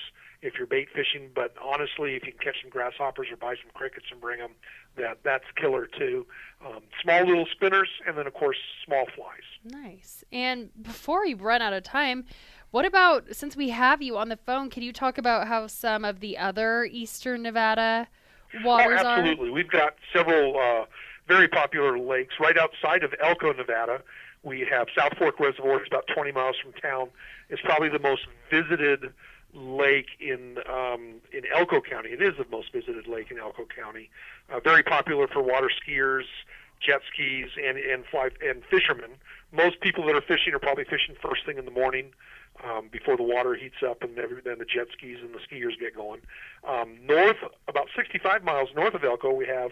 if 0.45 0.53
you're 0.57 0.67
bait 0.67 0.87
fishing. 0.93 1.29
But 1.33 1.53
honestly, 1.61 2.15
if 2.15 2.25
you 2.25 2.31
can 2.31 2.39
catch 2.39 2.61
some 2.61 2.69
grasshoppers 2.69 3.27
or 3.31 3.37
buy 3.37 3.55
some 3.55 3.71
crickets 3.73 4.05
and 4.11 4.21
bring 4.21 4.39
them, 4.39 4.51
that 4.97 5.19
that's 5.23 5.45
killer 5.55 5.87
too. 5.87 6.25
Um, 6.65 6.81
small 7.01 7.25
little 7.25 7.47
spinners, 7.51 7.89
and 8.07 8.17
then 8.17 8.27
of 8.27 8.33
course 8.33 8.57
small 8.85 9.05
flies. 9.15 9.43
Nice. 9.63 10.23
And 10.31 10.69
before 10.81 11.23
we 11.23 11.33
run 11.33 11.61
out 11.61 11.73
of 11.73 11.83
time, 11.83 12.25
what 12.71 12.85
about 12.85 13.35
since 13.35 13.55
we 13.55 13.69
have 13.69 14.01
you 14.01 14.17
on 14.17 14.29
the 14.29 14.37
phone, 14.37 14.69
can 14.69 14.83
you 14.83 14.93
talk 14.93 15.17
about 15.17 15.47
how 15.47 15.67
some 15.67 16.05
of 16.05 16.19
the 16.19 16.37
other 16.37 16.85
Eastern 16.85 17.41
Nevada 17.41 18.07
waters 18.63 19.01
oh, 19.03 19.07
absolutely. 19.07 19.49
We've 19.49 19.69
got 19.69 19.95
several 20.13 20.59
uh, 20.59 20.85
very 21.27 21.47
popular 21.47 21.97
lakes. 21.97 22.35
Right 22.39 22.57
outside 22.57 23.03
of 23.03 23.13
Elko, 23.21 23.53
Nevada, 23.53 24.01
we 24.43 24.67
have 24.69 24.87
South 24.97 25.17
Fork 25.17 25.39
Reservoir. 25.39 25.79
It's 25.79 25.87
about 25.87 26.07
20 26.13 26.31
miles 26.31 26.55
from 26.61 26.73
town. 26.73 27.09
It's 27.49 27.61
probably 27.61 27.89
the 27.89 27.99
most 27.99 28.27
visited 28.49 29.11
lake 29.55 30.07
in 30.19 30.57
um, 30.69 31.15
in 31.31 31.43
Elko 31.53 31.81
County. 31.81 32.09
It 32.09 32.21
is 32.21 32.33
the 32.37 32.45
most 32.49 32.71
visited 32.71 33.07
lake 33.07 33.31
in 33.31 33.39
Elko 33.39 33.65
County. 33.65 34.09
Uh, 34.49 34.59
very 34.59 34.83
popular 34.83 35.27
for 35.27 35.41
water 35.41 35.69
skiers, 35.69 36.25
jet 36.79 37.01
skis, 37.11 37.49
and 37.63 37.77
and 37.77 38.05
fly 38.05 38.29
and 38.45 38.63
fishermen. 38.69 39.11
Most 39.51 39.79
people 39.79 40.05
that 40.07 40.15
are 40.15 40.21
fishing 40.21 40.53
are 40.53 40.59
probably 40.59 40.83
fishing 40.83 41.15
first 41.21 41.45
thing 41.45 41.57
in 41.57 41.65
the 41.65 41.71
morning 41.71 42.11
um, 42.63 42.89
before 42.91 43.17
the 43.17 43.23
water 43.23 43.55
heats 43.55 43.83
up 43.87 44.03
and 44.03 44.17
every, 44.17 44.41
then 44.41 44.59
the 44.59 44.65
jet 44.65 44.87
skis 44.91 45.17
and 45.21 45.33
the 45.33 45.39
skiers 45.39 45.79
get 45.79 45.95
going. 45.95 46.21
Um, 46.67 46.97
north, 47.05 47.37
about 47.67 47.87
65 47.95 48.43
miles 48.43 48.69
north 48.75 48.93
of 48.93 49.03
Elko, 49.03 49.33
we 49.33 49.45
have 49.47 49.71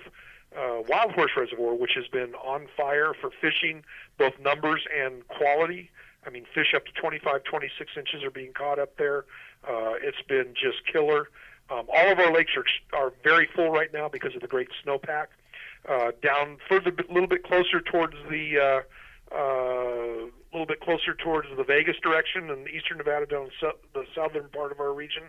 uh, 0.58 0.82
Wild 0.88 1.12
Horse 1.14 1.32
Reservoir, 1.36 1.74
which 1.76 1.94
has 1.96 2.08
been 2.08 2.36
on 2.36 2.68
fire 2.76 3.14
for 3.20 3.32
fishing, 3.42 3.84
both 4.18 4.34
numbers 4.40 4.86
and 4.96 5.28
quality. 5.28 5.90
I 6.26 6.30
mean, 6.30 6.46
fish 6.54 6.74
up 6.76 6.86
to 6.86 6.92
25, 6.94 7.44
26 7.44 7.92
inches 7.98 8.24
are 8.24 8.32
being 8.32 8.54
caught 8.54 8.80
up 8.80 8.98
there. 8.98 9.26
Uh, 9.68 9.94
it's 10.02 10.22
been 10.28 10.54
just 10.54 10.86
killer. 10.92 11.30
Um, 11.70 11.88
all 11.94 12.12
of 12.12 12.20
our 12.20 12.32
lakes 12.32 12.52
are 12.58 12.66
are 12.98 13.14
very 13.24 13.48
full 13.56 13.70
right 13.70 13.92
now 13.94 14.10
because 14.10 14.36
of 14.36 14.42
the 14.42 14.48
great 14.48 14.68
snowpack. 14.86 15.28
Uh, 15.88 16.12
down 16.22 16.58
further, 16.70 16.92
a 16.92 17.14
little 17.14 17.28
bit 17.28 17.44
closer 17.44 17.82
towards 17.82 18.16
the, 18.30 18.58
uh, 18.58 19.36
uh, 19.36 20.26
a 20.26 20.52
little 20.54 20.66
bit 20.66 20.80
closer 20.80 21.14
towards 21.14 21.48
the 21.58 21.64
Vegas 21.64 21.98
direction 22.02 22.50
and 22.50 22.70
eastern 22.70 22.98
Nevada, 22.98 23.26
down 23.26 23.50
so, 23.60 23.74
the 23.94 24.06
southern 24.16 24.48
part 24.50 24.72
of 24.72 24.80
our 24.80 24.94
region, 24.94 25.24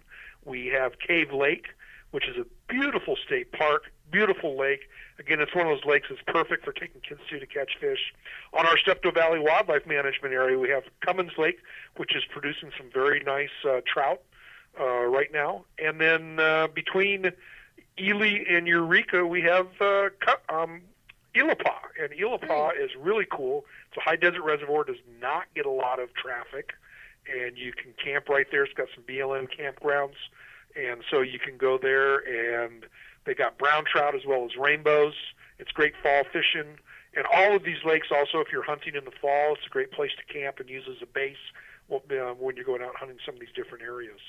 we 0.44 0.66
have 0.66 0.92
Cave 1.04 1.32
Lake, 1.32 1.66
which 2.12 2.28
is 2.28 2.36
a 2.36 2.46
beautiful 2.72 3.16
state 3.26 3.50
park, 3.50 3.90
beautiful 4.14 4.56
lake. 4.56 4.82
Again, 5.18 5.40
it's 5.40 5.54
one 5.54 5.66
of 5.66 5.76
those 5.76 5.84
lakes 5.84 6.06
that's 6.08 6.22
perfect 6.26 6.64
for 6.64 6.72
taking 6.72 7.00
kids 7.00 7.20
to 7.30 7.40
to 7.40 7.46
catch 7.46 7.72
fish. 7.80 8.14
On 8.52 8.64
our 8.64 8.78
Steptoe 8.78 9.10
Valley 9.10 9.40
Wildlife 9.40 9.86
Management 9.86 10.32
area, 10.32 10.56
we 10.56 10.68
have 10.68 10.84
Comins 11.04 11.32
Lake, 11.36 11.58
which 11.96 12.14
is 12.14 12.22
producing 12.30 12.70
some 12.78 12.88
very 12.92 13.20
nice 13.20 13.50
uh, 13.68 13.80
trout 13.92 14.22
uh, 14.80 15.04
right 15.06 15.32
now. 15.32 15.64
And 15.78 16.00
then 16.00 16.38
uh, 16.38 16.68
between 16.68 17.32
Ely 17.98 18.44
and 18.48 18.68
Eureka, 18.68 19.26
we 19.26 19.42
have 19.42 19.66
uh, 19.80 20.08
um, 20.48 20.82
and 21.34 22.12
Illipah 22.12 22.70
is 22.80 22.90
really 22.96 23.26
cool. 23.28 23.64
It's 23.88 23.96
a 23.96 24.00
high 24.00 24.16
desert 24.16 24.42
reservoir, 24.42 24.84
does 24.84 24.96
not 25.20 25.44
get 25.56 25.66
a 25.66 25.70
lot 25.70 25.98
of 25.98 26.14
traffic, 26.14 26.74
and 27.28 27.58
you 27.58 27.72
can 27.72 27.92
camp 28.02 28.28
right 28.28 28.46
there. 28.52 28.62
It's 28.62 28.74
got 28.74 28.86
some 28.94 29.02
BLM 29.02 29.48
campgrounds, 29.48 30.14
and 30.76 31.02
so 31.10 31.20
you 31.20 31.40
can 31.40 31.56
go 31.56 31.76
there, 31.76 32.18
and 32.18 32.86
they 33.26 33.34
got 33.34 33.58
brown 33.58 33.84
trout 33.84 34.14
as 34.14 34.22
well 34.26 34.44
as 34.44 34.56
rainbows. 34.56 35.14
It's 35.58 35.70
great 35.72 35.94
fall 36.02 36.24
fishing, 36.32 36.78
and 37.16 37.26
all 37.32 37.54
of 37.54 37.62
these 37.64 37.82
lakes 37.84 38.08
also, 38.10 38.40
if 38.40 38.48
you're 38.52 38.64
hunting 38.64 38.94
in 38.94 39.04
the 39.04 39.12
fall, 39.20 39.54
it's 39.54 39.66
a 39.66 39.70
great 39.70 39.92
place 39.92 40.10
to 40.18 40.32
camp 40.32 40.58
and 40.58 40.68
use 40.68 40.84
as 40.88 41.00
a 41.02 41.06
base 41.06 41.36
when 41.88 42.56
you're 42.56 42.64
going 42.64 42.82
out 42.82 42.96
hunting 42.96 43.18
some 43.24 43.34
of 43.34 43.40
these 43.40 43.52
different 43.54 43.84
areas. 43.84 44.20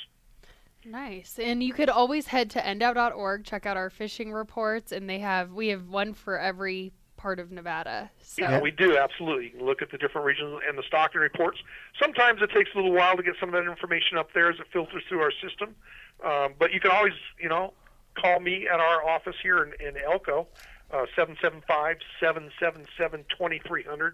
Nice. 0.86 1.40
And 1.40 1.64
you 1.64 1.74
could 1.74 1.90
always 1.90 2.28
head 2.28 2.52
to 2.52 2.60
ndow.org, 2.60 3.44
check 3.44 3.66
out 3.66 3.76
our 3.76 3.90
fishing 3.90 4.32
reports, 4.32 4.92
and 4.92 5.10
they 5.10 5.20
have 5.20 5.52
we 5.52 5.70
have 5.70 5.88
one 5.90 6.14
for 6.14 6.38
every 6.38 6.94
part 7.18 7.40
of 7.40 7.52
Nevada. 7.52 8.12
So 8.22 8.44
Yeah, 8.44 8.60
we 8.60 8.70
do 8.70 8.98
absolutely. 8.98 9.46
You 9.46 9.50
can 9.52 9.66
look 9.66 9.82
at 9.82 9.90
the 9.90 9.98
different 9.98 10.28
regions 10.28 10.60
and 10.68 10.78
the 10.78 10.84
stocking 10.84 11.22
reports. 11.22 11.58
Sometimes 12.00 12.42
it 12.42 12.52
takes 12.52 12.70
a 12.74 12.78
little 12.78 12.94
while 12.94 13.16
to 13.18 13.24
get 13.24 13.34
some 13.40 13.50
of 13.50 13.54
that 13.54 13.70
information 13.70 14.18
up 14.18 14.34
there 14.34 14.52
as 14.52 14.60
it 14.60 14.68
filters 14.72 15.02
through 15.10 15.22
our 15.22 15.32
system. 15.32 15.76
Um, 16.24 16.54
but 16.60 16.72
you 16.72 16.80
can 16.80 16.92
always, 16.92 17.14
you 17.40 17.50
know, 17.50 17.74
call 18.16 18.40
me 18.40 18.68
at 18.68 18.80
our 18.80 19.08
office 19.08 19.36
here 19.42 19.64
in, 19.64 19.74
in 19.86 19.98
Elko, 19.98 20.48
uh, 20.92 21.06
775-777-2300. 21.18 24.14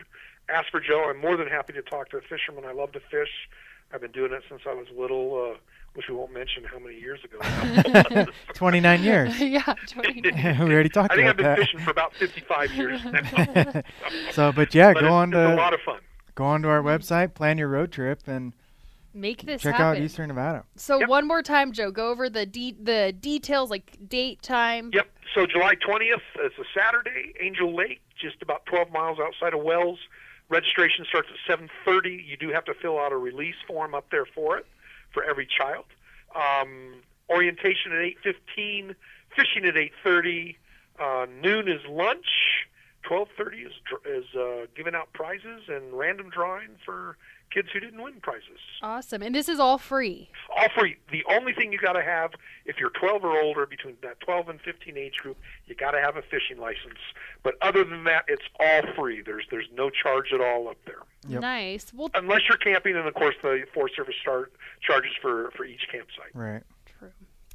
Ask 0.50 0.70
for 0.72 0.80
Joe. 0.80 1.10
I'm 1.10 1.20
more 1.20 1.38
than 1.38 1.48
happy 1.48 1.74
to 1.74 1.82
talk 1.82 2.10
to 2.10 2.18
a 2.18 2.22
fisherman. 2.22 2.66
I 2.66 2.74
love 2.74 2.92
to 2.94 3.00
fish. 3.00 3.50
I've 3.94 4.02
been 4.02 4.12
doing 4.12 4.32
it 4.34 4.44
since 4.50 4.62
I 4.68 4.74
was 4.74 4.88
little, 4.98 5.52
uh, 5.54 5.58
which 5.94 6.08
we 6.08 6.16
won't 6.16 6.34
mention 6.34 6.64
how 6.64 6.80
many 6.80 6.98
years 6.98 7.20
ago. 7.24 8.26
29 8.54 9.04
years. 9.04 9.40
yeah, 9.42 9.74
20 9.88 10.22
we 10.24 10.32
already 10.74 10.90
talked 10.90 11.14
about 11.14 11.14
that. 11.14 11.14
I 11.14 11.16
think 11.16 11.30
I've 11.30 11.38
been 11.38 11.46
that. 11.46 11.58
fishing 11.58 11.80
for 11.82 11.92
about 11.92 12.14
55 12.16 12.74
years 12.74 13.04
now. 13.04 13.82
So, 14.32 14.52
but 14.52 14.74
yeah, 14.74 14.94
but 14.94 15.02
go 15.02 15.06
it's, 15.08 15.12
on 15.12 15.34
it's 15.34 15.52
a 15.52 15.56
lot 15.56 15.74
of 15.74 15.82
fun. 15.82 16.00
go 16.36 16.46
on 16.46 16.62
to 16.62 16.70
our 16.70 16.82
website, 16.82 17.34
plan 17.34 17.58
your 17.58 17.68
road 17.68 17.92
trip, 17.92 18.22
and 18.28 18.54
make 19.14 19.46
this 19.46 19.62
check 19.62 19.76
happen. 19.76 19.98
out 19.98 20.04
Eastern 20.04 20.28
Nevada. 20.30 20.64
So 20.76 21.00
Yep. 21.00 21.10
one 21.10 21.28
more 21.28 21.42
time, 21.42 21.72
Joe, 21.72 21.92
go 21.92 22.10
over 22.10 22.30
the 22.30 22.46
de- 22.46 22.76
the 22.82 23.14
details 23.20 23.70
like 23.70 23.98
date, 24.08 24.42
time. 24.42 24.92
Yep. 24.94 25.08
So 25.34 25.46
July 25.46 25.76
20th 25.76 26.22
is 26.44 26.52
a 26.60 26.64
Saturday, 26.78 27.34
Angel 27.40 27.74
Lake, 27.74 28.02
just 28.20 28.42
about 28.42 28.66
12 28.66 28.92
miles 28.92 29.20
outside 29.20 29.54
of 29.54 29.62
Wells. 29.62 30.00
Registration 30.50 31.06
starts 31.06 31.30
at 31.32 31.38
7:30. 31.48 32.24
You 32.28 32.36
do 32.38 32.50
have 32.50 32.66
to 32.66 32.74
fill 32.74 33.00
out 33.00 33.12
a 33.14 33.18
release 33.18 33.56
form 33.66 33.96
up 33.96 34.10
there 34.10 34.26
for 34.26 34.58
it, 34.58 34.66
for 35.12 35.24
every 35.24 35.46
child. 35.46 35.86
Um, 36.36 37.02
orientation 37.30 37.92
at 37.94 38.00
8:15. 38.02 38.96
Fishing 39.36 39.66
at 39.66 39.78
8:30. 39.78 40.58
Uh, 41.00 41.26
noon 41.42 41.70
is 41.70 41.84
lunch. 41.88 42.68
12:30 43.10 43.66
is 43.68 43.74
dr- 43.90 44.06
is 44.06 44.26
uh, 44.36 44.66
giving 44.76 44.96
out 44.96 45.12
prizes 45.14 45.64
and 45.68 45.94
random 45.94 46.30
drawing 46.30 46.70
for 46.86 47.18
kids 47.52 47.68
who 47.74 47.80
didn't 47.82 48.02
win 48.02 48.14
prizes. 48.22 48.60
Awesome. 48.82 49.22
And 49.22 49.36
this 49.36 49.50
is 49.50 49.60
all 49.60 49.78
free. 49.78 50.30
All 50.56 50.68
free. 50.78 50.96
The 51.12 51.24
only 51.30 51.52
thing 51.52 51.74
you 51.74 51.80
got 51.80 51.94
to 51.94 52.02
have, 52.02 52.32
if 52.66 52.78
you're 52.80 52.92
12 52.92 53.26
or 53.26 53.38
older, 53.42 53.66
between 53.66 53.98
that 54.04 54.22
12 54.22 54.48
and 54.48 54.62
15 54.62 54.98
age 54.98 55.18
group, 55.18 55.38
you 55.66 55.76
got 55.76 55.92
to 55.92 56.00
have 56.00 56.16
a 56.16 56.22
fishing 56.22 56.60
license. 56.60 57.00
But 57.44 57.56
other 57.62 57.84
than 57.84 58.06
that, 58.06 58.24
it's 58.30 58.46
all 58.60 58.82
free. 58.96 59.22
There's 59.22 59.46
there's 59.52 59.68
no 59.76 59.90
charge 59.90 60.32
at 60.34 60.40
all 60.42 60.70
up 60.70 60.78
there, 60.86 61.02
Yep. 61.28 61.42
Nice. 61.42 61.94
Well, 61.94 62.10
unless 62.14 62.42
you're 62.48 62.58
camping, 62.58 62.96
and 62.96 63.08
of 63.08 63.14
course 63.16 63.36
the 63.42 63.66
Forest 63.74 63.96
Service 63.98 64.16
start 64.22 64.54
charges 64.82 65.12
for 65.22 65.52
for 65.52 65.66
each 65.66 65.88
campsite. 65.92 66.34
Right. 66.34 66.64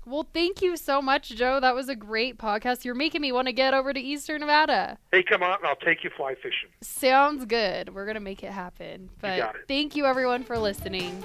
Well, 0.06 0.26
thank 0.32 0.62
you 0.62 0.76
so 0.76 1.02
much, 1.02 1.30
Joe. 1.30 1.58
That 1.58 1.74
was 1.74 1.88
a 1.88 1.96
great 1.96 2.38
podcast. 2.38 2.84
You're 2.84 2.94
making 2.94 3.20
me 3.20 3.32
want 3.32 3.48
to 3.48 3.52
get 3.52 3.74
over 3.74 3.92
to 3.92 3.98
Eastern 3.98 4.40
Nevada. 4.40 4.98
Hey, 5.10 5.24
come 5.24 5.42
on, 5.42 5.58
and 5.58 5.66
I'll 5.66 5.74
take 5.74 6.04
you 6.04 6.10
fly 6.16 6.36
fishing. 6.36 6.68
Sounds 6.80 7.44
good. 7.44 7.92
We're 7.92 8.06
gonna 8.06 8.20
make 8.20 8.44
it 8.44 8.52
happen. 8.52 9.10
But 9.20 9.38
it. 9.38 9.46
thank 9.66 9.96
you 9.96 10.06
everyone 10.06 10.44
for 10.44 10.58
listening. 10.58 11.24